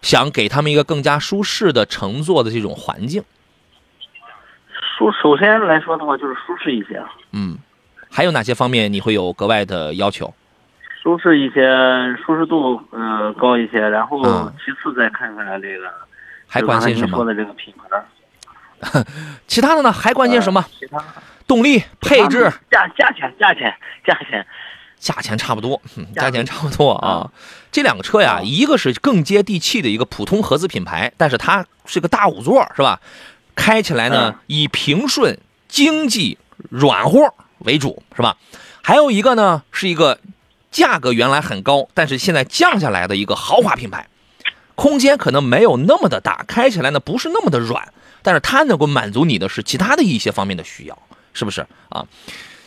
[0.00, 3.22] 想给他们一个更加舒适的乘坐的这种环境？
[4.96, 7.02] 舒首先来说的话，就是舒适一些。
[7.32, 7.58] 嗯，
[8.10, 10.32] 还有哪些方面你会有格外的要求？
[11.02, 11.60] 舒适一些，
[12.24, 14.22] 舒适度嗯高一些，然后
[14.64, 15.92] 其次再看看这个，
[16.46, 17.16] 还关心什么？
[17.16, 19.04] 说的这个品牌。
[19.46, 19.92] 其他的呢？
[19.92, 20.64] 还关心什么？
[20.78, 21.02] 其他
[21.46, 23.74] 动力、配置、价价钱、价钱、
[24.06, 24.46] 价钱。
[24.96, 25.78] 价钱差不多，
[26.14, 27.30] 价钱差不多啊。
[27.70, 32.98] 这两个车呀，一个是更接地气的一个普通合资品牌，但是它是个大五座，是吧？
[33.54, 35.38] 开起来呢，以平顺、
[35.68, 36.38] 经济、
[36.70, 38.36] 软和为主，是吧？
[38.82, 40.18] 还有一个呢，是一个
[40.70, 44.08] 价格原来很高，但是现在降下来的一个豪华品牌，
[44.74, 50.98] 空间可能没有那么的大，开起来呢不是那么的软，但是它能够满足你的是其他的一些方面的需要，
[51.32, 52.06] 是不是啊？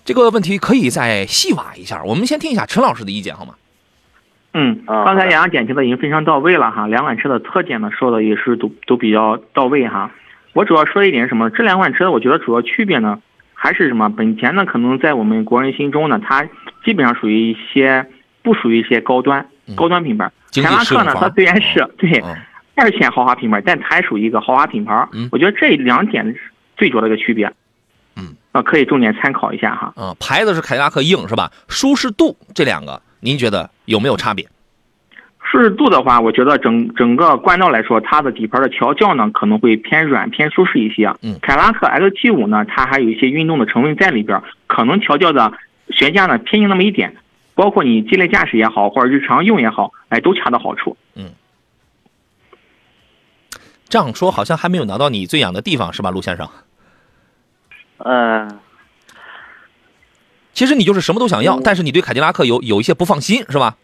[0.05, 3.55] 这个问题可以再细挖一下，我们先听一下陈老师的意见好吗？
[4.53, 10.09] 嗯，刚才杨洋点评的已经非常到位了哈，两款车的特点呢说的也是都都比较到位哈。
[10.57, 11.51] 我主要说一点是什么？
[11.51, 13.19] 这两款车我觉得主要区别呢？
[13.53, 14.09] 还是什么？
[14.09, 14.65] 本田呢？
[14.65, 16.49] 可能在我们国人心中呢，它
[16.83, 18.07] 基本上属于一些
[18.41, 20.31] 不属于一些高端高端品牌。
[20.55, 22.23] 凯拉克呢，它虽然是对
[22.73, 25.07] 二线豪华品牌，但它还属于一个豪华品牌。
[25.31, 26.35] 我觉得这两点
[26.75, 27.53] 最主要的一个区别。
[28.15, 29.93] 嗯，啊，可以重点参考一下哈。
[29.95, 31.51] 嗯，牌子是凯迪拉克硬是吧？
[31.67, 34.47] 舒适度这两个，您觉得有没有差别？
[35.49, 41.13] 舒适度的话，我觉得整整个冠道来说，它的底盘的调教呢可能会偏软偏舒适一些。
[41.21, 45.53] 嗯，凯拉克 XT5 呢，它还有一些运动的成分在里边，可能调教的
[45.91, 47.15] 悬架呢偏硬那么一点，
[47.55, 50.97] 包括你激烈驾驶也好，或者日常用也好，哎，都恰到好处。
[51.15, 51.31] 嗯，
[53.87, 56.49] 这样说好像还没有拿到你最痒的地方是吧，陆先生？
[57.99, 58.59] 嗯，
[60.53, 63.77] 其实你就是什么都想要，但是你对凯迪拉克有有一些不放心是吧？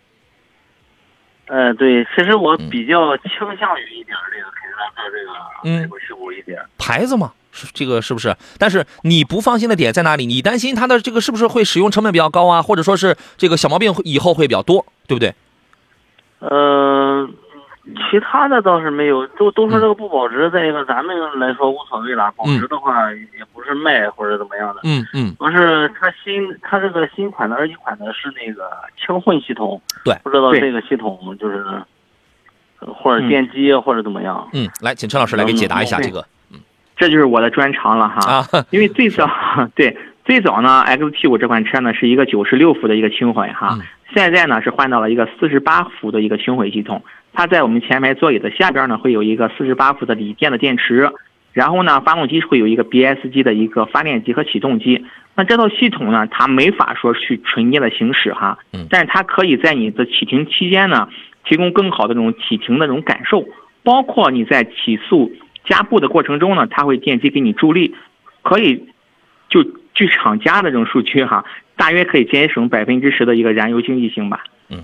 [1.53, 5.31] 呃，对，其实我比较倾向于一点这个凯迪拉克这个
[5.65, 8.35] 嗯，事故一点牌子嘛，是这个是不是？
[8.57, 10.25] 但是你不放心的点在哪里？
[10.25, 12.63] 你担心它的这个是不是会使用成本比较高啊？
[12.63, 15.35] 或者说是这个小毛病以后会比较多，对不对？
[16.39, 17.29] 呃，
[18.09, 20.49] 其他的倒是没有，都都说这个不保值。
[20.49, 24.79] 再一个，咱们来说无所谓了，保值的话也不是卖或者怎么样的。
[24.85, 25.35] 嗯嗯。
[25.37, 29.81] 不是它新，它这个新款的二级款的是那个轻混系统。
[30.05, 30.15] 对。
[30.23, 31.65] 不知道这个系统就是
[32.79, 34.47] 或者电机或者怎么样。
[34.53, 36.25] 嗯，来，请陈老师来给解答一下这个。
[36.53, 36.59] 嗯，
[36.95, 38.31] 这就是我的专长了哈。
[38.31, 38.45] 啊。
[38.69, 39.29] 因为最早
[39.75, 43.77] 对最早呢，XT 五这款车呢是一个九十六伏的一个轻混哈。
[44.13, 51.11] 现在呢是换到了一个四十八伏的一个轻混系统，它在我们前排座椅的下边呢会有一个四十八伏的锂电的电池，
[51.51, 55.03] 然后呢发动机会有一个 BSG 的一个发电机和启动机。
[55.35, 61.09] 那这套系统呢，它没法说去纯电的行驶哈，但是它可以在你的启停期间呢
[61.43, 63.45] 提供更好的这种启停的这种感受，
[63.81, 65.31] 包括你在起速
[65.65, 67.95] 加步的过程中呢，它会电机给你助力，
[68.43, 68.85] 可以
[69.49, 69.63] 就
[69.95, 71.43] 据厂家的这种数据哈。
[71.75, 74.43] 大约可以节省百分之十的一个燃油经济性吧。
[74.69, 74.83] 嗯，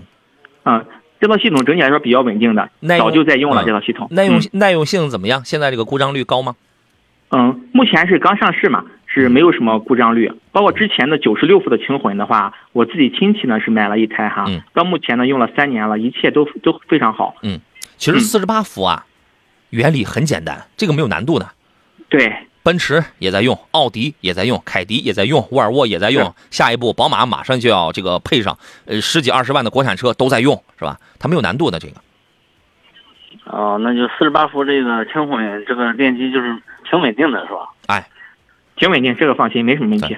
[0.64, 0.84] 啊，
[1.20, 4.08] 这套系统整体来说比较稳定的，早就在用了这套系统。
[4.12, 5.44] 耐用耐用性怎么样？
[5.44, 6.56] 现在这个故障率高吗？
[7.32, 10.32] 嗯，目前是刚上市嘛，是没有什么故障率。
[10.52, 17.36] 包括之前的九十六伏的轻混的话，我自己亲戚呢是买了一台哈，到目前呢用了三年了，一切都都非常好。
[17.44, 17.60] 嗯，
[17.98, 19.06] 其实四十八伏啊，
[19.70, 21.50] 原理很简单，这个没有难度的。
[22.08, 22.34] 对。
[22.70, 26.32] 奔驰也在用，奥迪也在用，凯迪也在用，沃尔沃也在用。
[26.52, 31.00] 下一步，宝马马上就要这个配上，呃，十几二十万的国产车都在用，是吧？
[31.18, 31.96] 它没有难度的这个。
[33.46, 36.56] 哦，那就四十八伏这个轻混，这个电机就是
[36.88, 37.72] 挺稳定的，是吧？
[37.88, 38.08] 哎，
[38.76, 40.16] 挺稳定，这个放心，没什么问题。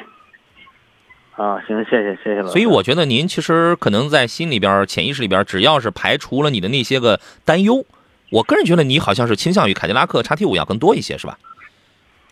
[1.37, 2.51] 啊，行，谢谢，谢谢老师。
[2.51, 7.85] 所以我觉得您其实可能在心里边、潜意识里边，只要是排除了你的那些个担忧，
[8.29, 11.39] 我个人觉得你好像是倾向于凯迪拉克叉 T 五要更多一些，是吧？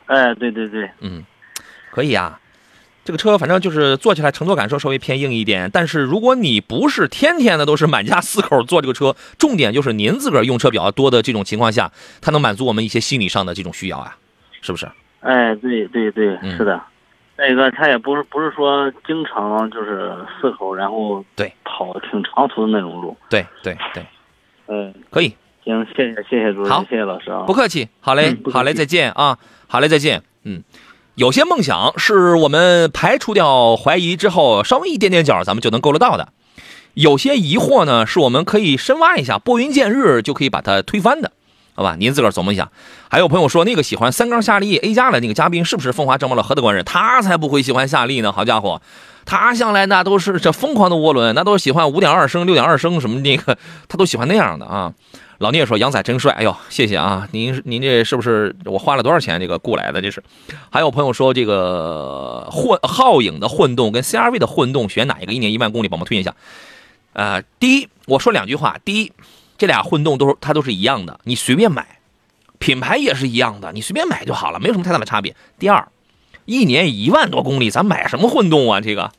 [0.10, 1.24] 哎，对对对，嗯，
[1.92, 2.40] 可以啊，
[3.06, 11.92] 这个车反正就是坐起来乘坐感受稍微偏硬一点，但是如果你不是天天的都是满家四口坐这个车，重点就是您自个儿用车比较多的这种情况下，
[12.22, 14.18] 它能满足我们一些心理上的这种需要啊，
[14.62, 14.90] 是不是？
[15.20, 16.82] 哎，对对对，是的。
[17.38, 23.16] 再一个，它也不是不是说经常就是四口，然后对跑挺长途的那种路。
[23.30, 24.04] 对对对，
[24.68, 25.34] 嗯，可以。
[25.64, 29.38] 行，谢谢谢谢主任，谢谢老师啊，不客气，好嘞，好嘞，再见啊。
[29.72, 30.24] 好嘞，再见。
[30.46, 30.64] 嗯，
[31.14, 36.30] 有些梦想是我们排除掉怀疑之后，稍微一点点脚，咱们就能够得到的；
[36.96, 41.32] 有些疑惑呢，是我们可以深挖一下，拨云见日就可以把它推翻的，
[41.76, 41.96] 好吧？
[42.00, 42.72] 您自个儿琢磨一下。
[43.12, 46.84] 还有朋友说，那个喜欢三缸夏利 A 加的那个嘉宾，是不是风华正茂的何德官人？
[46.84, 48.32] 他才不会喜欢夏利呢！
[48.32, 48.82] 好家伙，
[49.24, 53.56] 他向来那都是这疯狂的涡轮，那都是喜欢五点二升、六点二升什么那个，
[53.88, 54.94] 他都喜欢那样的啊。
[55.40, 57.28] 老聂说：“杨仔真帅，哎呦，谢谢啊！
[57.32, 60.02] 您您这是不是我花了多少钱这个雇来的？
[60.02, 60.22] 这是。
[60.70, 65.32] 还有朋友说这个混皓影的混动跟 CRV 的混动选哪一个？
[65.32, 66.36] 一年一万公里，帮忙推荐一下。
[67.14, 68.78] 呃，第一，我说两句话。
[68.84, 69.14] 第一，
[69.58, 72.00] 这俩混动都是它都是一样的，你随便买，
[72.58, 75.34] 品牌也是一样的，你随便买就好了，没有什么太大的差别。
[75.58, 75.88] 第二，
[76.44, 78.82] 一年一万多公里，咱买什么混动啊？
[78.82, 79.14] 这个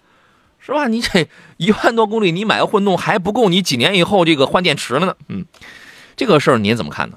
[0.59, 0.87] 是吧？
[0.87, 5.15] 你这一万多公里，你买个混动还不够你几年以后这个换电池了呢？
[5.29, 5.47] 嗯，
[6.21, 7.17] 这个事儿您怎么看呢？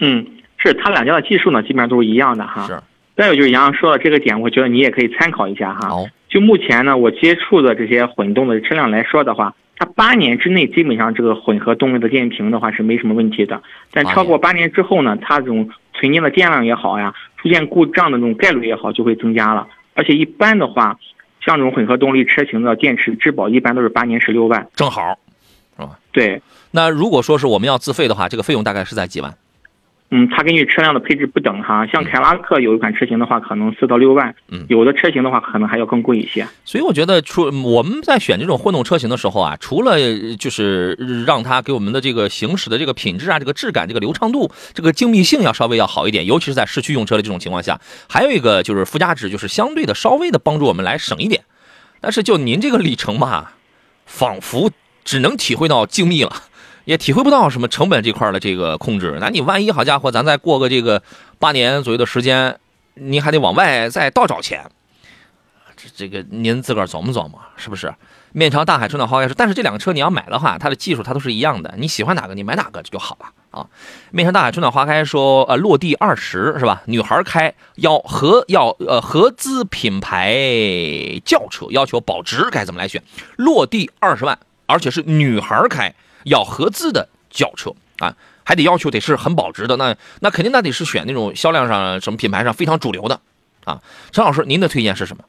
[0.00, 0.26] 嗯，
[0.58, 2.66] 是他两家的技术呢，基本上都是一样的哈。
[2.66, 2.76] 是。
[3.16, 5.88] 再有就是杨洋说的这个点，我觉得你也可以参考一下哈。
[5.88, 6.04] 好。
[6.28, 13.62] 就目前呢，我接触的这些混动的车辆来说的话，它八年之内基本上这个混合动力的电瓶的话是没什么问题的。
[13.92, 19.68] 但超过八年之后呢，它这种存电的电量也好呀，出现故障的那种概率也好，就会增加了。
[19.94, 20.98] 而且一般的话，
[21.40, 25.16] 像这种混合动力车型的电池质保一般都是八年十六万，正好，
[25.76, 25.96] 是吧？
[26.10, 26.42] 对。
[26.72, 29.34] 那如果说是我们要自费的话，这个费用大概是在几万？
[30.14, 36.46] 嗯，它根据车辆的配置不等哈，像凯拉克有一款车型的话，可能四到六万，嗯，有的车型的话可能还要更贵一些。
[36.66, 39.96] 所以我觉得，除我们在选这种混动车型的时候啊，除了
[40.38, 40.92] 就是
[41.26, 51.42] 让它给我们的这个行驶的这个品质啊、这个质感、这个流畅度、这个静谧性要稍微要好一点，尤其是在市区用车的这种情况下，还有一个就是附加值，就是相对的稍微的帮助我们来省一点。
[52.02, 53.52] 但是就您这个里程嘛，
[54.04, 54.70] 仿佛
[55.04, 56.36] 只能体会到静谧了。
[56.84, 61.02] 也体会不到什么成本这块的这个控制，那你万一好家伙，咱再过个这个
[61.38, 62.58] 八年左右的时间，
[62.94, 64.64] 你还得往外再倒找钱，
[65.76, 67.94] 这这个您自个儿琢磨琢磨，是不是？
[68.34, 73.66] 面朝大海，春暖花开是，但是这两个车你要买的话，它的技术它都是一样的，你喜欢哪个你买哪个就好了啊。
[74.10, 76.82] 面朝大海，春暖花开说，呃，落地二十是吧？
[76.86, 83.02] 女孩开要合要呃合资品牌轿车，要求保值该怎么来选？
[83.36, 85.94] 落地二十万，而且是女孩开。
[86.24, 88.14] 要合资的轿车啊，
[88.44, 93.20] 还得要求得是很保值的，那那肯定那得是选那种销量上什么品牌上非常主流的
[93.64, 93.80] 啊。
[94.10, 95.24] 陈老师，您的推荐是什么？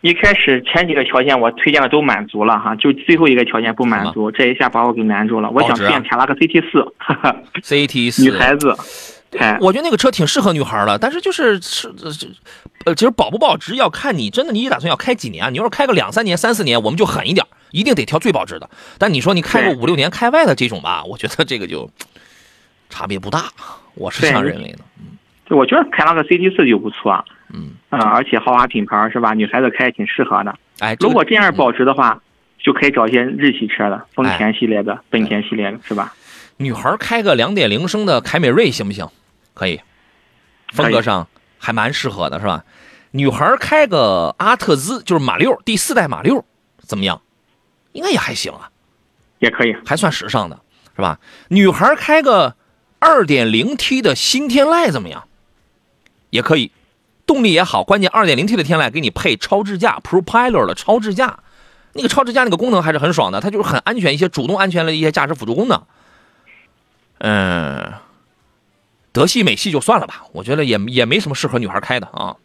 [0.00, 5.50] 一开始前几个条件我推荐的都满足了哈，就最后一个条件不满足，这一下把我给难住了。
[5.50, 6.94] 我想推荐凯拉克 CT 四，
[7.62, 8.76] CT 四，女孩子。
[9.36, 12.28] 哎，我觉得那个车挺适合女孩的，但是就是是这，
[12.84, 15.50] 呃，其实保不保值要看你真的你打算要开几年啊？
[15.50, 17.44] 你要是开个两三年、三四年，我们就狠一点。
[17.70, 21.90] 一定得挑最保值的，但你说你开个五六年开外的这种吧，我觉得这个就
[22.88, 23.44] 差别不大，
[23.94, 24.78] 我是这样认为的。
[24.98, 25.18] 嗯，
[25.58, 27.22] 我觉得开那个 CT 四就不错。
[27.52, 29.34] 嗯啊，而且豪华品牌是吧？
[29.34, 30.54] 女孩子开也挺适合的。
[30.78, 32.18] 哎，如果这样保值的话，
[32.58, 36.14] 就可以找一些日系车的，丰田系列的、本田系列的，是吧？
[36.58, 39.08] 女孩开个两点零升的凯美瑞行不行？
[39.54, 39.80] 可以，
[40.72, 41.26] 风格上
[41.58, 42.64] 还蛮适合的，是吧？
[43.12, 46.44] 女孩开个阿特兹，就是马六第四代马六，
[46.80, 47.22] 怎么样？
[47.92, 48.70] 应该也还行啊，
[49.38, 50.60] 也可以，还算时尚的，
[50.94, 51.18] 是吧？
[51.48, 52.54] 女孩开个
[52.98, 55.26] 二点零 T 的新天籁怎么样？
[56.30, 56.72] 也可以，
[57.24, 61.38] 动力也好，关键二点零 T 的天籁给你配超智驾 Propeller 的超智驾，
[61.94, 65.82] 那个超智驾那个功能还是很爽的，它就是很安全一些，主动安全的一些驾驶辅助功能。
[67.18, 67.92] 嗯，
[69.12, 72.36] 德系美系就算了吧，我觉得也也没什么适合女孩开的啊。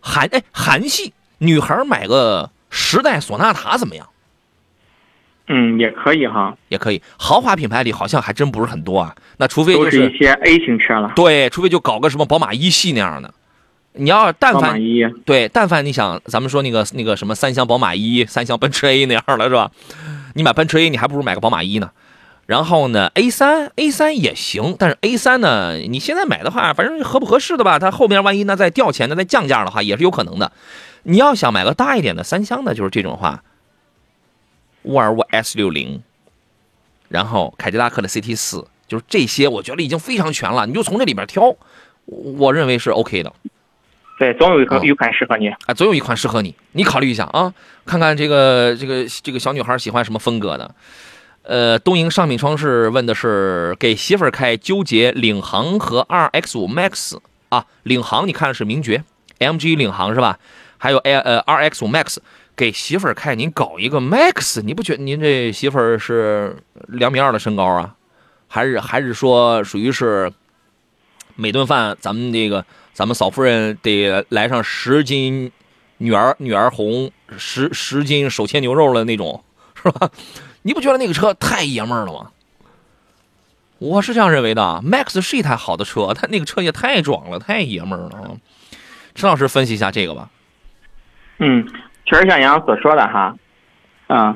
[0.00, 2.50] 韩哎，韩系女孩买个。
[2.76, 4.04] 时代索纳塔怎么样？
[5.46, 7.00] 嗯，也可以哈，也可以。
[7.16, 9.14] 豪华品牌里好像还真不是很多啊。
[9.36, 11.12] 那除非就是一些 A 型车了。
[11.14, 13.32] 对，除非就搞个什么宝马一系那样的。
[13.92, 14.76] 你要但凡
[15.24, 19.70] 对，但凡你想咱们说那个那个什么三厢宝马一、三厢奔驰 A 那样的是吧？
[20.34, 21.92] 你买奔驰 A，你还不如买个宝马一呢。
[22.46, 27.78] 然后呢，A 三 A 三也行，但是 A 三呢，你现在买的话，反正合不合适的吧？
[27.78, 30.52] 它后面万一呢再掉钱呢，再降价的话，也是有可能的。
[31.04, 33.42] 你要想买个大一点的三厢的，就是这种话，
[34.82, 36.02] 沃尔沃 S 六零，
[37.08, 40.66] 然后凯迪拉克的 CT 四，就是这些，我觉得已经非常全了。
[40.66, 41.56] 你就从这里边挑，
[42.04, 43.32] 我认为是 OK 的。
[44.18, 47.52] 对，总有一款一款适合你啊，总有一款适合你，你考虑一下啊，
[47.86, 50.74] 看看这个这个这个小女孩喜欢什么风格的。
[51.44, 57.18] 呃，东营尚品窗是问的是给媳妇儿开，纠结领航和 RX 五 Max
[57.50, 59.04] 啊，领航你看的是名爵
[59.38, 60.38] MG 领航是吧？
[60.78, 62.16] 还有 A 呃 R X 五 Max
[62.56, 66.56] 给媳妇儿开，您搞一个 Max，你不觉得您这媳妇儿是
[66.88, 67.94] 两米二的身高啊？
[68.48, 70.32] 还是还是说属于是
[71.36, 75.50] 每顿饭咱们这个咱们嫂夫人得来上十斤
[75.98, 79.42] 女儿女儿红，十十斤手切牛肉的那种，
[79.74, 80.10] 是吧？
[80.66, 82.30] 你不觉得那个车太爷们儿了吗？
[83.78, 88.30] 我是这样认为的，Max 是一台好的车，但那个车也太壮了，太爷们儿了啊！
[89.14, 90.30] 陈老师分析一下这个吧。
[91.38, 91.68] 嗯，
[92.06, 93.36] 确实像杨所说的哈，
[94.06, 94.34] 啊，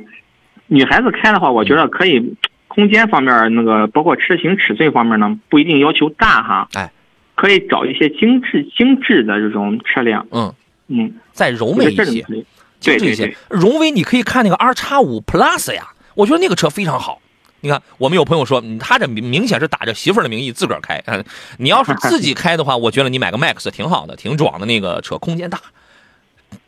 [0.67, 6.93] 女孩子开的话，我觉得可以，空间方面那个包括车型尺寸方面呢，不一定要求大哈，哎，
[7.35, 10.53] 可以找一些精致精致的这种车辆，嗯
[10.89, 12.05] 嗯，再柔美一些，
[12.81, 13.35] 精致一些。
[13.49, 17.21] 荣威你可以看那个 R 叉五 Plus 呀，我觉得那个车非常好。
[17.61, 21.25] 你看，我们有朋友说，他这明明显是打着媳妇儿的名义自个儿开，嗯，
[21.59, 25.61] 你要是自己开的话，我觉得你买个 Max 挺好的，挺壮的那个车，空间大。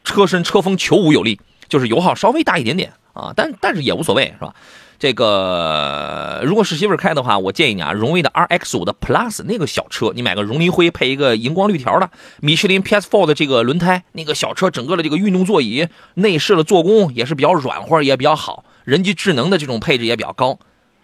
[0.04, 4.54] 车身车风球无有力，就是油耗稍微大一点点啊，但但是也无所谓，是吧？
[5.00, 12.08] 这个如果是媳妇儿开的话，我建议你啊，荣威的 RX 五的 Plus 那个小车，你买个绒泥灰配一个荧光绿条的，
[12.40, 20.58] 米其林 PS4 的这个轮胎，那个小车整个的这个运动座椅，内饰的做工也是比较软和，也比较好，人机智能的这种配置也比较高，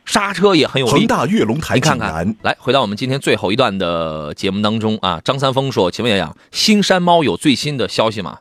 [0.05, 0.93] 刹车也很有力。
[0.93, 8.41] 恒大跃龙台，你看看，来回到我们今天最后一段的节目当中啊，张三丰说，请问杨洋，新山猫有最新的消息吗？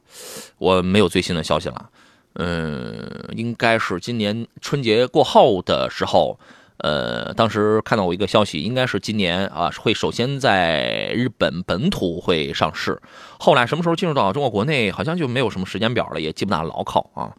[0.57, 1.89] 我没有最新的消息了。
[2.33, 6.39] 嗯，应该是今年春节过后的时候，
[6.77, 12.99] 呃，当时看到我一个消息，应该是今年啊，会首先在日本本土会上市，
[13.39, 17.29] 后来什么时候进入到中国国内，好像就没有什么时间表了，也记不大牢靠啊。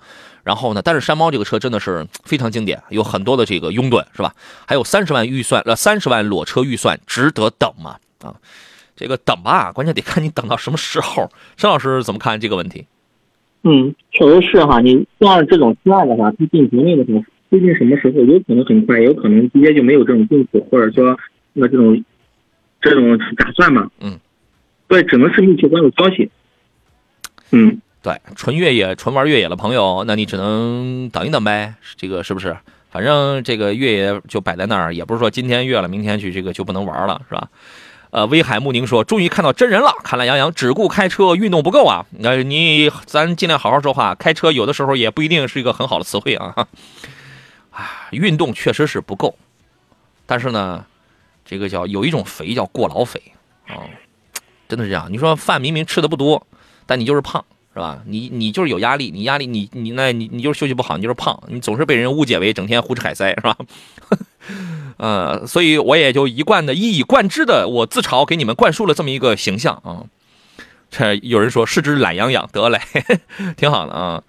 [0.46, 4.32] 然后呢，但是山猫这个车真的是非常经典，有很多的这个拥趸，是吧？
[4.64, 7.96] 还有三十万预算，呃，三十万裸车预算，值得等吗？
[8.22, 8.32] 啊，
[8.94, 11.28] 这个等吧，关键得看你等到什么时候。
[11.56, 12.86] 申老师怎么看这个问题？
[13.64, 14.80] 嗯，确实是哈。
[14.80, 21.18] 你像这种车的话，它进国内的话，最近什么时候有可能很快，有可能直接就没有这种进口，或者说
[21.54, 22.04] 那这种
[22.80, 23.90] 这种打算嘛。
[23.98, 24.16] 嗯，
[24.86, 26.30] 对，只能是密切关注消息。
[27.50, 31.74] 嗯，对，纯越野、纯玩越野的朋友，那你只能等一等呗。
[31.96, 32.56] 这个是不是？
[32.88, 37.48] 反正这个越野就摆在那儿，也不是说今天越了，明天去这个就不能玩了，是吧？
[38.10, 42.06] 呃，威海慕宁说：“终于看到真人了，看来杨洋只顾开车，运动不够啊。
[42.20, 46.54] 那你咱尽量好好说话，开车有的时候也不一定是一个很好的词汇啊。
[47.74, 49.36] 啊，运动确实是不够，
[50.26, 50.86] 但是呢，
[51.44, 53.20] 这个叫有一种肥叫过劳肥
[53.66, 53.82] 啊，
[54.68, 55.08] 真的是这样。
[55.10, 56.46] 你说饭明明吃的不多，
[56.86, 57.44] 但你就是胖，
[57.76, 58.00] 是吧？
[58.06, 63.54] 你你就是有压力，你压力你你那你你就是休息不好，你就是胖，你总是被人误解为整天胡吃海塞，是吧？”
[64.96, 70.04] 呃，所以我也就一贯的一以贯之的，我自嘲给你们灌输了这么一个形象啊。
[70.90, 72.80] 这有人说是只懒羊羊，得嘞，
[73.58, 74.22] 挺好的啊。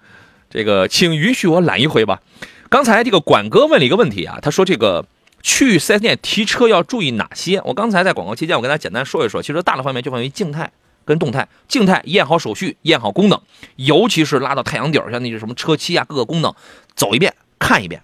[0.50, 2.20] 这个，请允许我懒一回吧。
[2.68, 5.06] 刚才这个管哥问了一个问题啊，他说这个
[5.40, 7.62] 去四 S 店提车要注意哪些？
[7.64, 9.40] 我刚才在广告期间，我跟大家简单说一说。
[9.40, 10.70] 其实大的方面就分为静态
[11.08, 11.48] 跟动态。
[11.66, 13.40] 静态验好手续，验好功能，
[13.76, 16.54] 尤其是拉到太阳底儿，像那些什么车漆啊，各个功能
[16.94, 18.02] 走一遍，看一遍。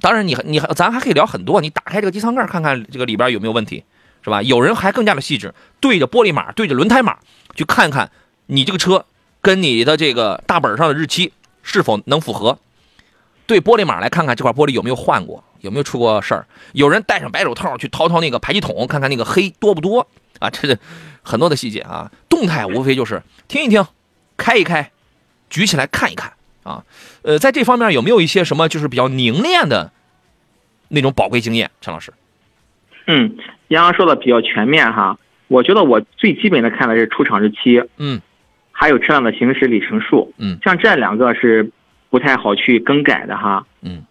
[0.00, 1.60] 当然，你你还咱还可以聊很多。
[1.60, 3.84] 你打开这个机舱盖看看这个里边有没有问题，
[4.22, 4.42] 是吧？
[4.42, 7.18] 有人还更加的细致，对着玻璃码，对着轮胎码
[7.54, 8.10] 去看看
[8.46, 9.06] 你这个车
[9.40, 11.32] 跟你的这个大本上的日期
[11.62, 12.58] 是否能符合。
[13.46, 16.46] 对玻璃码来看看这块玻璃有没有换过，有没有出过事儿。
[16.72, 20.50] 有人戴上白手套去掏掏那个排气筒，看看那个黑多不多啊？
[20.50, 20.78] 这是
[21.22, 22.10] 很多的细节啊。
[22.28, 23.84] 动态无非就是听一听，
[24.36, 24.90] 开一开，
[25.48, 26.32] 举起来看一看。
[26.64, 26.82] 啊，
[27.22, 29.92] 呃，在这方面有没有一些什么就是比较凝练的
[30.88, 32.10] 那种宝贵经验，陈老师？
[33.06, 33.36] 嗯，
[33.68, 35.18] 杨洋说的比较全面哈。
[35.48, 38.22] 我觉得我最基本的看的是出厂日期，嗯，
[38.72, 41.70] 还有车辆的行驶里程数，嗯，像这两个是
[42.08, 44.06] 不太好去更改的哈，嗯，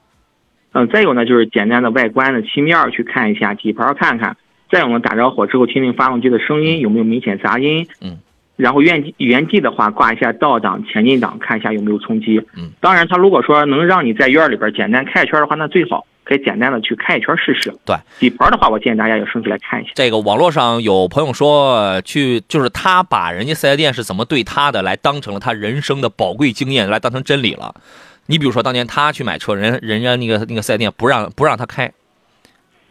[0.74, 4.38] 嗯，再有呢就是简单的外观的漆面去看一下，底盘看看，
[4.74, 8.18] 再我们打着火之后听听发动机的声音有没有明显杂音，嗯。
[8.56, 12.40] 然后原原地的话挂一下倒档、前进档，看一下有没有冲击。
[12.56, 17.74] 嗯，当然，他如果说能让你在院里边简单开一圈的话，那最好可以简单的去开一圈试试。
[17.84, 19.92] 对，底盘的话，我建议大家要升起来看一下。
[19.96, 27.74] 这个网络上有朋友说，去就是他把人家四 S 店是怎么对他的，来当成了他人生的宝贵经验，来当成真理了。
[28.28, 31.92] 你比如说，当年他去买车，人人家那个那个四 S 店不让不让他开。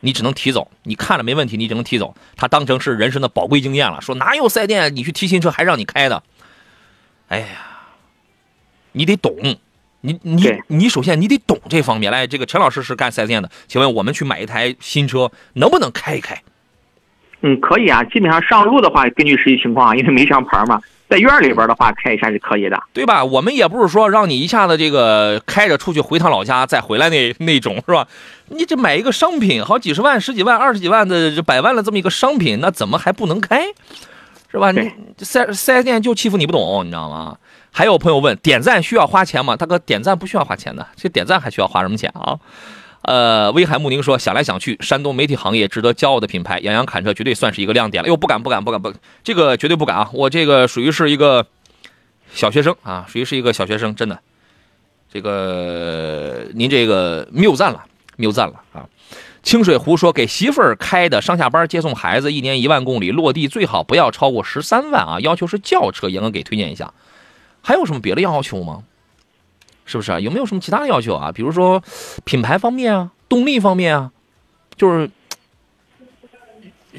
[0.02, 2.14] 你只能提走，你看了没问题，你只能提走。
[2.36, 6.22] 他当成是人生的宝贵经验了，说哪有四 S 店你去提新车还让你开的？
[7.28, 7.46] 哎呀，
[8.92, 9.34] 你得懂，
[10.00, 12.12] 你你你首先你得懂这方面。
[12.12, 16.42] 来，这个陈老师是干四 S 店的，请问我们去买一台新车能不能开一开？
[17.40, 20.80] 嗯，可以啊，基本上上路的话，根据实际情况，因为没上牌嘛。
[21.12, 23.22] 在院里边的话，开一下是可以的，对吧？
[23.22, 28.08] 我们也不是说让你一下子这个开着出去回趟老家再回来那那种，是吧？
[28.48, 33.62] 你这买一个商品，好几十万、十几万、二十几万的这百万的这么一个商品，那怎么还不能开？
[34.50, 34.70] 是吧？
[34.72, 37.36] 你四四 S 店就欺负你不懂，你知道吗？
[37.70, 39.54] 还有朋友问，点赞需要花钱吗？
[39.54, 42.38] 大哥，点赞不需要花钱的，这点赞还需要花什么钱啊？
[43.02, 48.08] 呃，威海慕宁说，想来想去，山东媒体行业值得骄傲的品牌，杨洋侃车绝对算是一个亮点了。
[48.08, 48.92] 哟，不敢，不敢，不敢，不，
[49.24, 50.10] 这个绝对不敢啊！
[50.12, 51.46] 我这个属于是一个
[52.32, 54.20] 小学生啊，属于是一个小学生，真的。
[55.12, 57.84] 这个您这个谬赞了，
[58.16, 58.88] 谬赞了啊！
[59.42, 66.94] 清水湖说，给媳妇儿开的上下班接送孩子，一年一万公里，落地最好不要超过十三万啊，要求是轿车，严哥给推荐一下。
[67.60, 68.84] 还有什么别的要求吗？
[69.84, 70.20] 是不是啊？
[70.20, 71.32] 有没有什么其他的要求啊？
[71.32, 71.82] 比如说
[72.24, 74.10] 品牌方面啊，动力方面啊，
[74.76, 75.10] 就是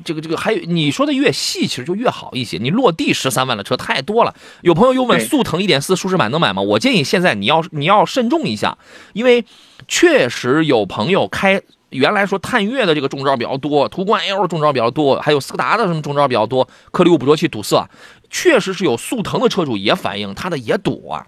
[0.03, 2.57] 这个这个还有你说的越细，其实就越好一些。
[2.57, 4.33] 你落地十三万的车太多了。
[4.61, 6.61] 有朋友又问速腾一点四舒适版能买吗？
[6.61, 8.77] 我建议现在你要你要慎重一下，
[9.13, 9.45] 因为
[9.87, 17.87] 确实有朋友开原来说探岳的这个中招比较多，途观 L 中招比较多，还有斯柯达的什么中招比较多，颗粒物捕捉器堵塞，
[18.31, 21.27] 确实是有速腾的车主也反映他的也堵啊。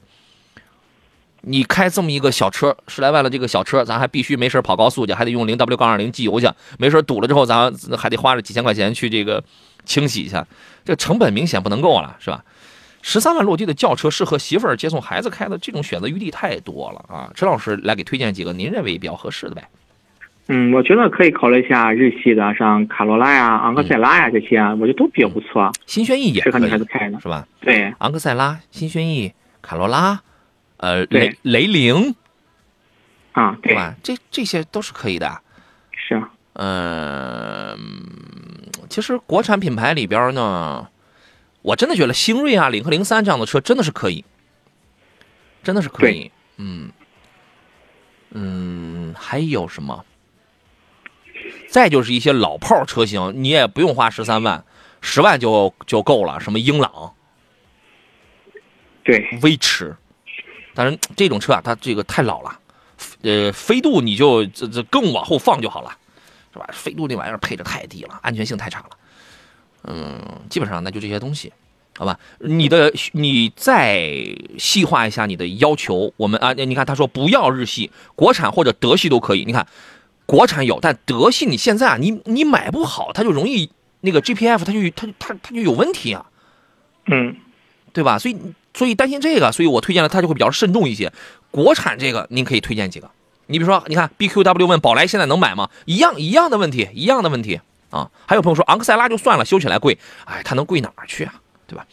[1.48, 9.44] 你开这么一个小车，十来万的这个小车，咱还必须没事跑高速去，还得用零 W 杠二零机油去，没事堵了之后，咱还得花着几千块钱去这个
[9.86, 10.46] 清洗一下，
[10.84, 12.44] 这成本明显不能够了，是吧？
[13.04, 17.30] 十三万落地的轿车，适合媳妇儿接送孩子开的，这种选择余地太多了啊！
[17.36, 19.64] 陈老师来给推荐几个您认为比较合适的呗？
[20.48, 25.72] 嗯，我觉得可以考虑一下日系的，像卡罗拉呀、昂克赛拉呀这些，我觉得都比较不错。
[25.86, 27.48] 新轩逸也适合女孩子开的，是吧？
[27.62, 29.32] 对，昂克赛拉、新轩逸、
[29.62, 30.20] 卡罗拉。
[30.78, 32.16] 呃，雷雷凌，
[33.32, 33.96] 啊，对吧？
[34.04, 35.42] 这这些都是可以的。
[35.92, 36.22] 是。
[36.54, 37.78] 嗯，
[38.90, 40.90] 其实国产品牌里边呢，
[41.62, 44.24] 我真的觉得星瑞啊、领克零三这样的车真的是可以，
[45.64, 46.32] 真的是可以。
[46.58, 46.92] 嗯
[48.32, 50.06] 嗯，还有什么？
[51.68, 54.64] 再就是一些老炮车型，你也不用花十三万，
[55.02, 56.40] 十万就就够了。
[56.40, 57.14] 什么英朗，
[59.04, 59.96] 对，威驰。
[60.76, 62.60] 当然，这种车啊，它这个太老了，
[63.22, 65.98] 呃，飞度你就这这更往后放就好了，
[66.54, 66.70] 是吧？
[66.74, 68.90] 飞度那玩意儿配置太低了，安全性太差了，
[69.86, 71.54] 嗯，基本上那就这些东西，
[71.98, 72.20] 好吧？
[72.40, 74.14] 你的你再
[74.60, 79.46] 细化一下你的要求，我们啊，你看他说不要日系，国产或者德系都可以。
[79.46, 79.66] 你看，
[80.26, 83.72] 国产有，但德系你现在啊，你你买不好，它就容易
[84.02, 86.26] 那个 GPF 它就它它它就有问题啊，
[87.06, 87.38] 嗯，
[87.94, 88.20] 对吧？
[88.20, 88.38] 所以。
[88.76, 91.12] 所以担心这个，所以我推荐了它就会比较慎重一些。
[91.50, 93.10] 国产这个您可以推荐几个？
[93.48, 95.70] 你比如说，你看 BQW 问宝来现在能买吗？
[95.86, 98.12] 一样一样的问题，一样的问题啊。
[98.28, 101.34] 还有朋友说昂克赛拉就算了，修起来贵，哎，它能贵哪儿去啊？
[101.66, 101.86] 对吧？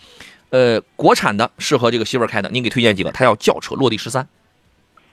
[0.50, 3.12] 呃，国产的适合这个媳妇开的，您给推荐几个？
[3.12, 4.26] 它要轿车，落地十三。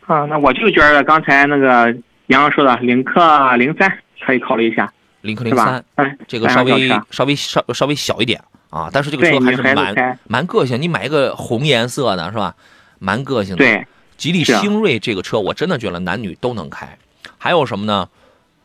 [0.08, 1.94] 啊，那我就觉得刚才那个
[2.28, 4.92] 杨洋说的领克零三可以考虑一下。
[5.22, 5.84] 领克零三，
[6.28, 8.42] 这个稍微稍微稍稍微小一点。
[8.70, 12.56] 啊，但是这个车还是蛮蛮个性，你买一个红颜色的是吧？
[13.00, 13.58] 蛮个性的。
[13.58, 16.98] 对，吉利星瑞这个车，我真的觉得男女都能开。
[17.38, 18.10] 还有什么呢？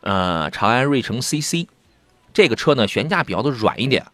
[0.01, 1.67] 呃，长安瑞城 CC
[2.33, 4.05] 这个车呢，悬架比较的软一点，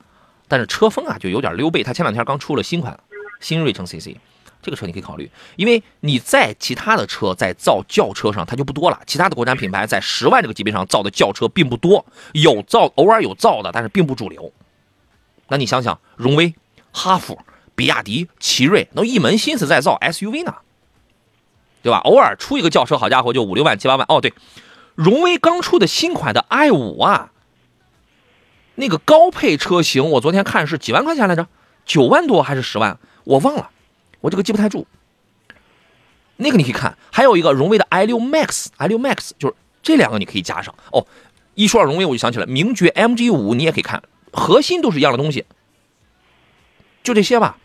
[0.48, 1.84] 但是车风啊就有点溜背。
[1.84, 2.98] 它前两天刚出了新款
[3.42, 4.16] 新瑞城 CC，
[4.62, 14.54] 这个车你可以考虑，因为你在其他的车在造轿车上它就不多了，其他的国产品牌在十万这个级别上造的轿车并不多，有造偶尔有造的，但是并不主流。
[15.52, 16.56] 那你想想，荣威、
[16.94, 17.38] 哈弗、
[17.76, 20.56] 比亚迪、奇瑞，都一门心思在造 SUV 呢，
[21.84, 21.98] 对吧？
[22.06, 24.06] 偶尔出一个轿车，好家伙，就五六万、七八万。
[24.08, 24.34] 哦，对，
[24.96, 27.34] 荣威刚出的新款的 i 五啊，
[28.76, 31.46] 那个高配车型，我昨天看是几万块钱来着？
[31.84, 32.98] 九万多还是十万？
[33.26, 33.70] 我忘了，
[34.22, 34.88] 我这个记不太住。
[36.38, 40.74] 那个你可以看，还有一个荣威的 i 六 Max，i 六 Max 就是这两个你可以加上。
[40.94, 41.06] 哦，
[41.56, 44.02] 一说到荣威，我就想起来名爵 MG 五，你也可以看。
[44.32, 45.46] 核心都是一样的东西，
[47.04, 47.58] 就这些吧，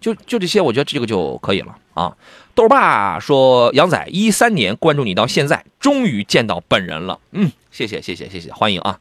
[0.00, 2.16] 就就这些，我觉得这个就可以了啊。
[2.54, 9.00] 豆爸说：“杨仔，一三年关注你到现在，终于见到本人了。”嗯，谢谢谢谢谢谢，欢迎啊！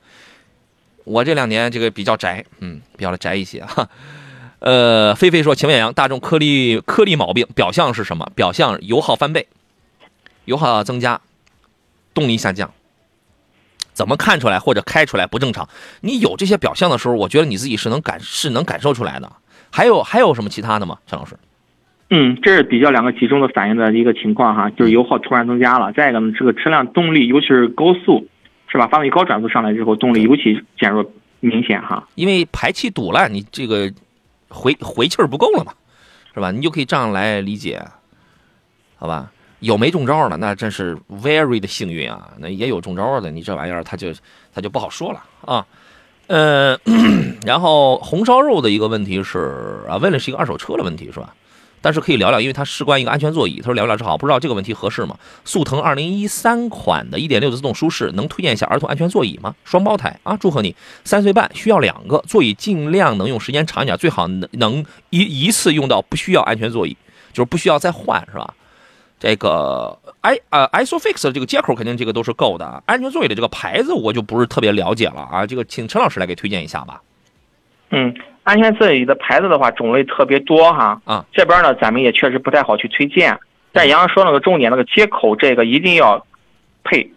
[1.03, 3.89] 我这两年这个比较宅，嗯，比较的宅一些哈。
[4.59, 8.31] 呃，菲菲说：“请问杨，大众颗粒颗粒毛病表象是什么？
[8.35, 9.47] 表象油耗翻倍，
[10.45, 11.19] 油耗增加，
[12.13, 12.71] 动力下降。”
[14.01, 15.69] 怎么看出来或者开出来不正常？
[16.01, 19.31] 你有这些表象的时候，我觉得你自己是能感是能感受出来的。
[19.69, 21.37] 还有还有什么其他的吗，陈老师？
[22.09, 25.93] 嗯，这是比较两个集中的反应的一个情况哈，就是油耗突然增加了。
[25.93, 28.27] 再一个呢，这个车辆动力，尤其是高速，
[28.69, 28.87] 是吧？
[28.87, 31.05] 发动机高转速上来之后，动力尤其减弱
[31.39, 32.07] 明显哈。
[32.15, 33.93] 因为排气堵了，你这个
[34.49, 35.73] 回回气儿不够了嘛，
[36.33, 36.49] 是吧？
[36.49, 37.79] 你就可以这样来理解，
[38.97, 39.31] 好吧？
[39.61, 42.31] 有没中招的，那真是 very 的幸运啊！
[42.39, 44.13] 那也有中招的，你这玩意儿他就
[44.53, 45.65] 他就不好说了啊。
[46.27, 46.77] 呃，
[47.45, 51.33] 然后红烧肉的一个问题是啊，问的是一个二手车的问题是吧？
[51.83, 55.17] 但是可以聊聊，因为他事关一个安全座椅，他说聊聊正好，不知道这个问题合适吗？
[55.45, 59.55] 速腾二零一三款的一点六自动舒适，能推荐一下儿童安全座椅吗？
[59.63, 66.95] 双胞胎啊，祝贺你三岁半，需要两个座椅，尽量能用时间长一点，最好能能一一次用到不需要安全座椅，
[67.33, 68.53] 就是不需要再换是吧？
[69.21, 76.99] 这个 i 呃 isofix 的这个接口肯定这个都是够的，安全座椅的这个牌子我就不是特别了解了啊，这个请陈老师来给推荐一下吧。
[77.91, 78.11] 嗯，
[78.41, 83.37] 安全座椅的牌子的话种类特别多哈，啊，这边呢咱们也确实不太好去推荐。
[83.71, 86.25] 但杨洋说那个重点那个接口这个一定要
[86.83, 87.11] 配，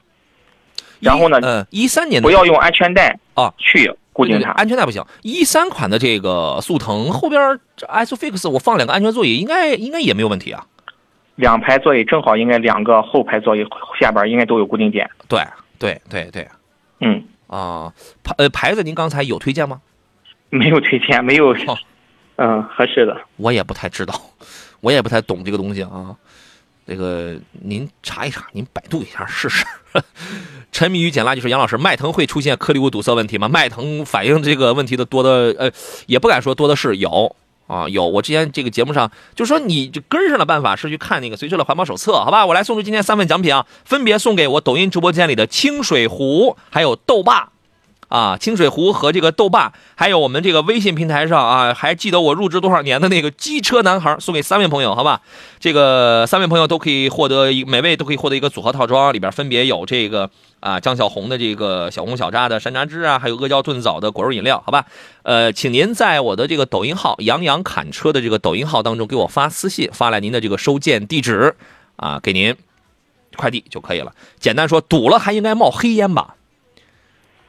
[1.00, 4.50] 然后呢，呃，一三年不要用安全带啊去固定它。
[4.50, 5.02] 安全带不行。
[5.22, 10.66] 一三款的这个速腾后边这 ISOFIX 我放两个安全座椅，应该应该也没有问题啊。
[11.36, 13.64] 两排座椅正好应该两个后排座椅
[14.00, 15.08] 下边应该都有固定点。
[15.28, 15.42] 对
[15.78, 16.48] 对对对，
[17.00, 19.80] 嗯啊牌呃牌子您刚才有推荐吗？
[20.50, 21.54] 没有推荐，没有。
[22.36, 23.16] 嗯，合适的。
[23.36, 24.14] 我也不太知道，
[24.80, 26.16] 我也不太懂这个东西啊。
[26.86, 29.64] 这个您查一查，您百度一下试试。
[30.70, 33.48] 沉迷于捡垃圾说杨老师，迈腾会出现颗粒物堵塞问题吗？
[33.48, 35.70] 迈腾反映这个问题的多的，呃，
[36.06, 37.34] 也不敢说多的是，有
[37.66, 38.06] 啊有。
[38.06, 42.44] 我之前这个节目上就说，你就跟上的办法是去看那个随车的环保手册，好吧？
[42.44, 47.53] 我来送出今天三份奖品啊，分别送给我抖音直播间里的清水湖，还有豆爸。
[48.14, 55.20] 啊，清水湖和这个豆瓣，还有我们这个微信平台上啊，还记得我入职多少年的那个机车男孩，送给三位朋友，好吧？
[55.58, 64.86] 这个三位朋友都可以获得，每位都可以获得一个组合套装，里边分别有这个啊张小红的这个小红小扎的山楂汁啊，还有阿胶炖枣的果肉饮料，好吧？
[65.24, 71.56] 呃，请您在我的这个抖音号“杨洋侃车”的这个抖音号当中给我发私信，发来您的这个收件地址
[71.96, 72.54] 啊，给您
[73.36, 74.12] 快递就可以了。
[74.38, 76.36] 简单说，堵了还应该冒黑烟吧？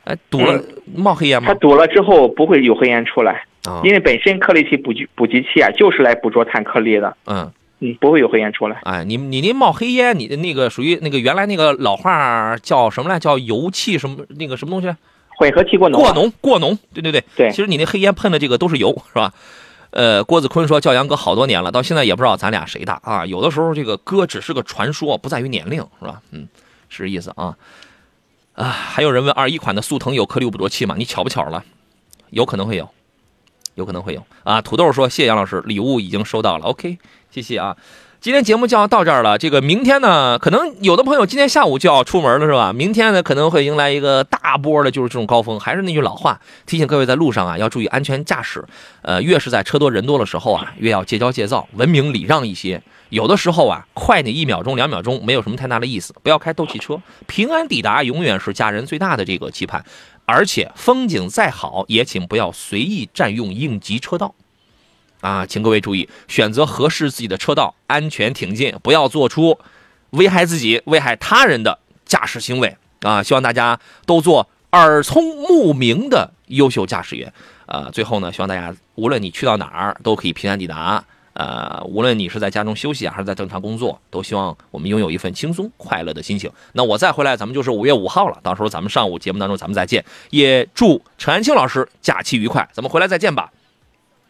[0.06, 0.64] 哎，堵了
[0.96, 1.50] 冒黑烟吗？
[1.50, 3.46] 它堵了之后不会有黑烟出来，
[3.84, 7.16] 因为本身颗粒体捕捕集器啊，就是来捕捉碳颗粒的。
[7.26, 8.80] 嗯嗯，不会有黑烟出来。
[8.84, 13.20] 哎，你你那冒黑烟，你的那个属于那个原来那个老话叫什么来？
[13.20, 14.96] 叫油气什么那个什么东西？
[15.38, 16.02] 混合气过浓。
[16.02, 17.52] 过浓过浓，对对对对。
[17.52, 19.34] 其实你那黑烟喷的这个都是油，是吧？
[19.90, 23.26] 呃，郭子坤说叫杨哥好多年了，到现在也不知道咱俩谁大啊。
[23.26, 26.22] 有的时候这个哥只是个传说，不在于年龄，是吧？
[26.32, 26.48] 嗯，
[26.88, 27.54] 是这意思啊。
[28.56, 30.96] 啊，还有人问二一款的速腾有颗粒捕捉器吗？
[30.98, 31.64] 你巧不巧了？
[32.30, 32.90] 有可能会有，
[33.76, 34.62] 有可能会有啊。
[34.62, 36.66] 土豆说：“谢杨老师，礼物已经收到了。
[36.66, 36.98] ”OK，
[37.30, 37.76] 谢谢啊。
[38.26, 39.38] 今天节目就要到这儿了。
[39.38, 42.74] 这个明天呢，可能有的朋友今天下午就要出门了，是吧？
[42.74, 45.60] 明天呢，可能会迎来一个大波的，就是这种高峰。
[45.60, 48.66] 还是那句老话，提醒各位在路上啊，要注意安全驾驶。
[49.04, 52.82] 呃，越是在车多人多的时候啊，越要戒骄戒躁，文明礼让一些。
[53.10, 56.12] 有的时候啊，快你一秒钟、两秒钟，没有什么太大的意思。
[56.24, 59.86] 不要开斗气车，平安抵达永远是家人最大的这个期盼。
[60.26, 64.34] 而且风景再好，也请不要随意占用应急车道。
[65.26, 69.58] 啊，请各位注意，选择合适自己的车道，安全挺进，不要做出
[70.12, 72.78] 危害自己、危害他人的驾驶行为。
[73.02, 77.34] 啊，希望大家都做耳聪目明的优秀驾驶员。
[77.66, 81.04] 呃，最后呢，希望大家无论你去到哪儿，都可以平安抵达。
[81.34, 86.52] 呃，无论你是在家中休息，还是在正常工作，都希望我们拥有一份轻松快乐的心情。
[86.74, 90.06] 那我再回来，咱们就是五月五号了，到时候咱们上午节目当中咱们再见。
[90.30, 93.52] 也祝陈安青老师假期愉快，咱们回来再见吧。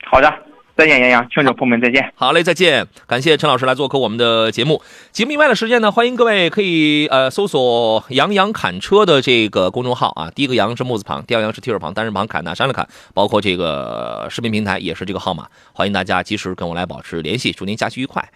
[0.10, 0.55] 好的。
[0.78, 2.12] 再见，杨洋，听众朋友们，再见。
[2.16, 2.86] 好嘞，再见。
[3.08, 4.82] 感谢陈老师来做客我们的节目。
[5.14, 10.30] 节目以外的时间呢，欢迎各位可以呃搜索“杨洋侃车”的这个公众号啊。
[10.36, 15.48] 第一个“杨”是木字旁，第二个“杨”是提手旁，单人旁，侃呢山了侃，包括这个视频平台也是这个号码。
[15.72, 17.54] 欢迎大家及时跟我来保持联系。
[17.54, 18.30] 祝您假期愉快，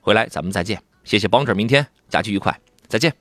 [0.00, 0.80] 回来咱们再见。
[1.04, 3.12] 谢谢帮着，明天假期愉快，再见。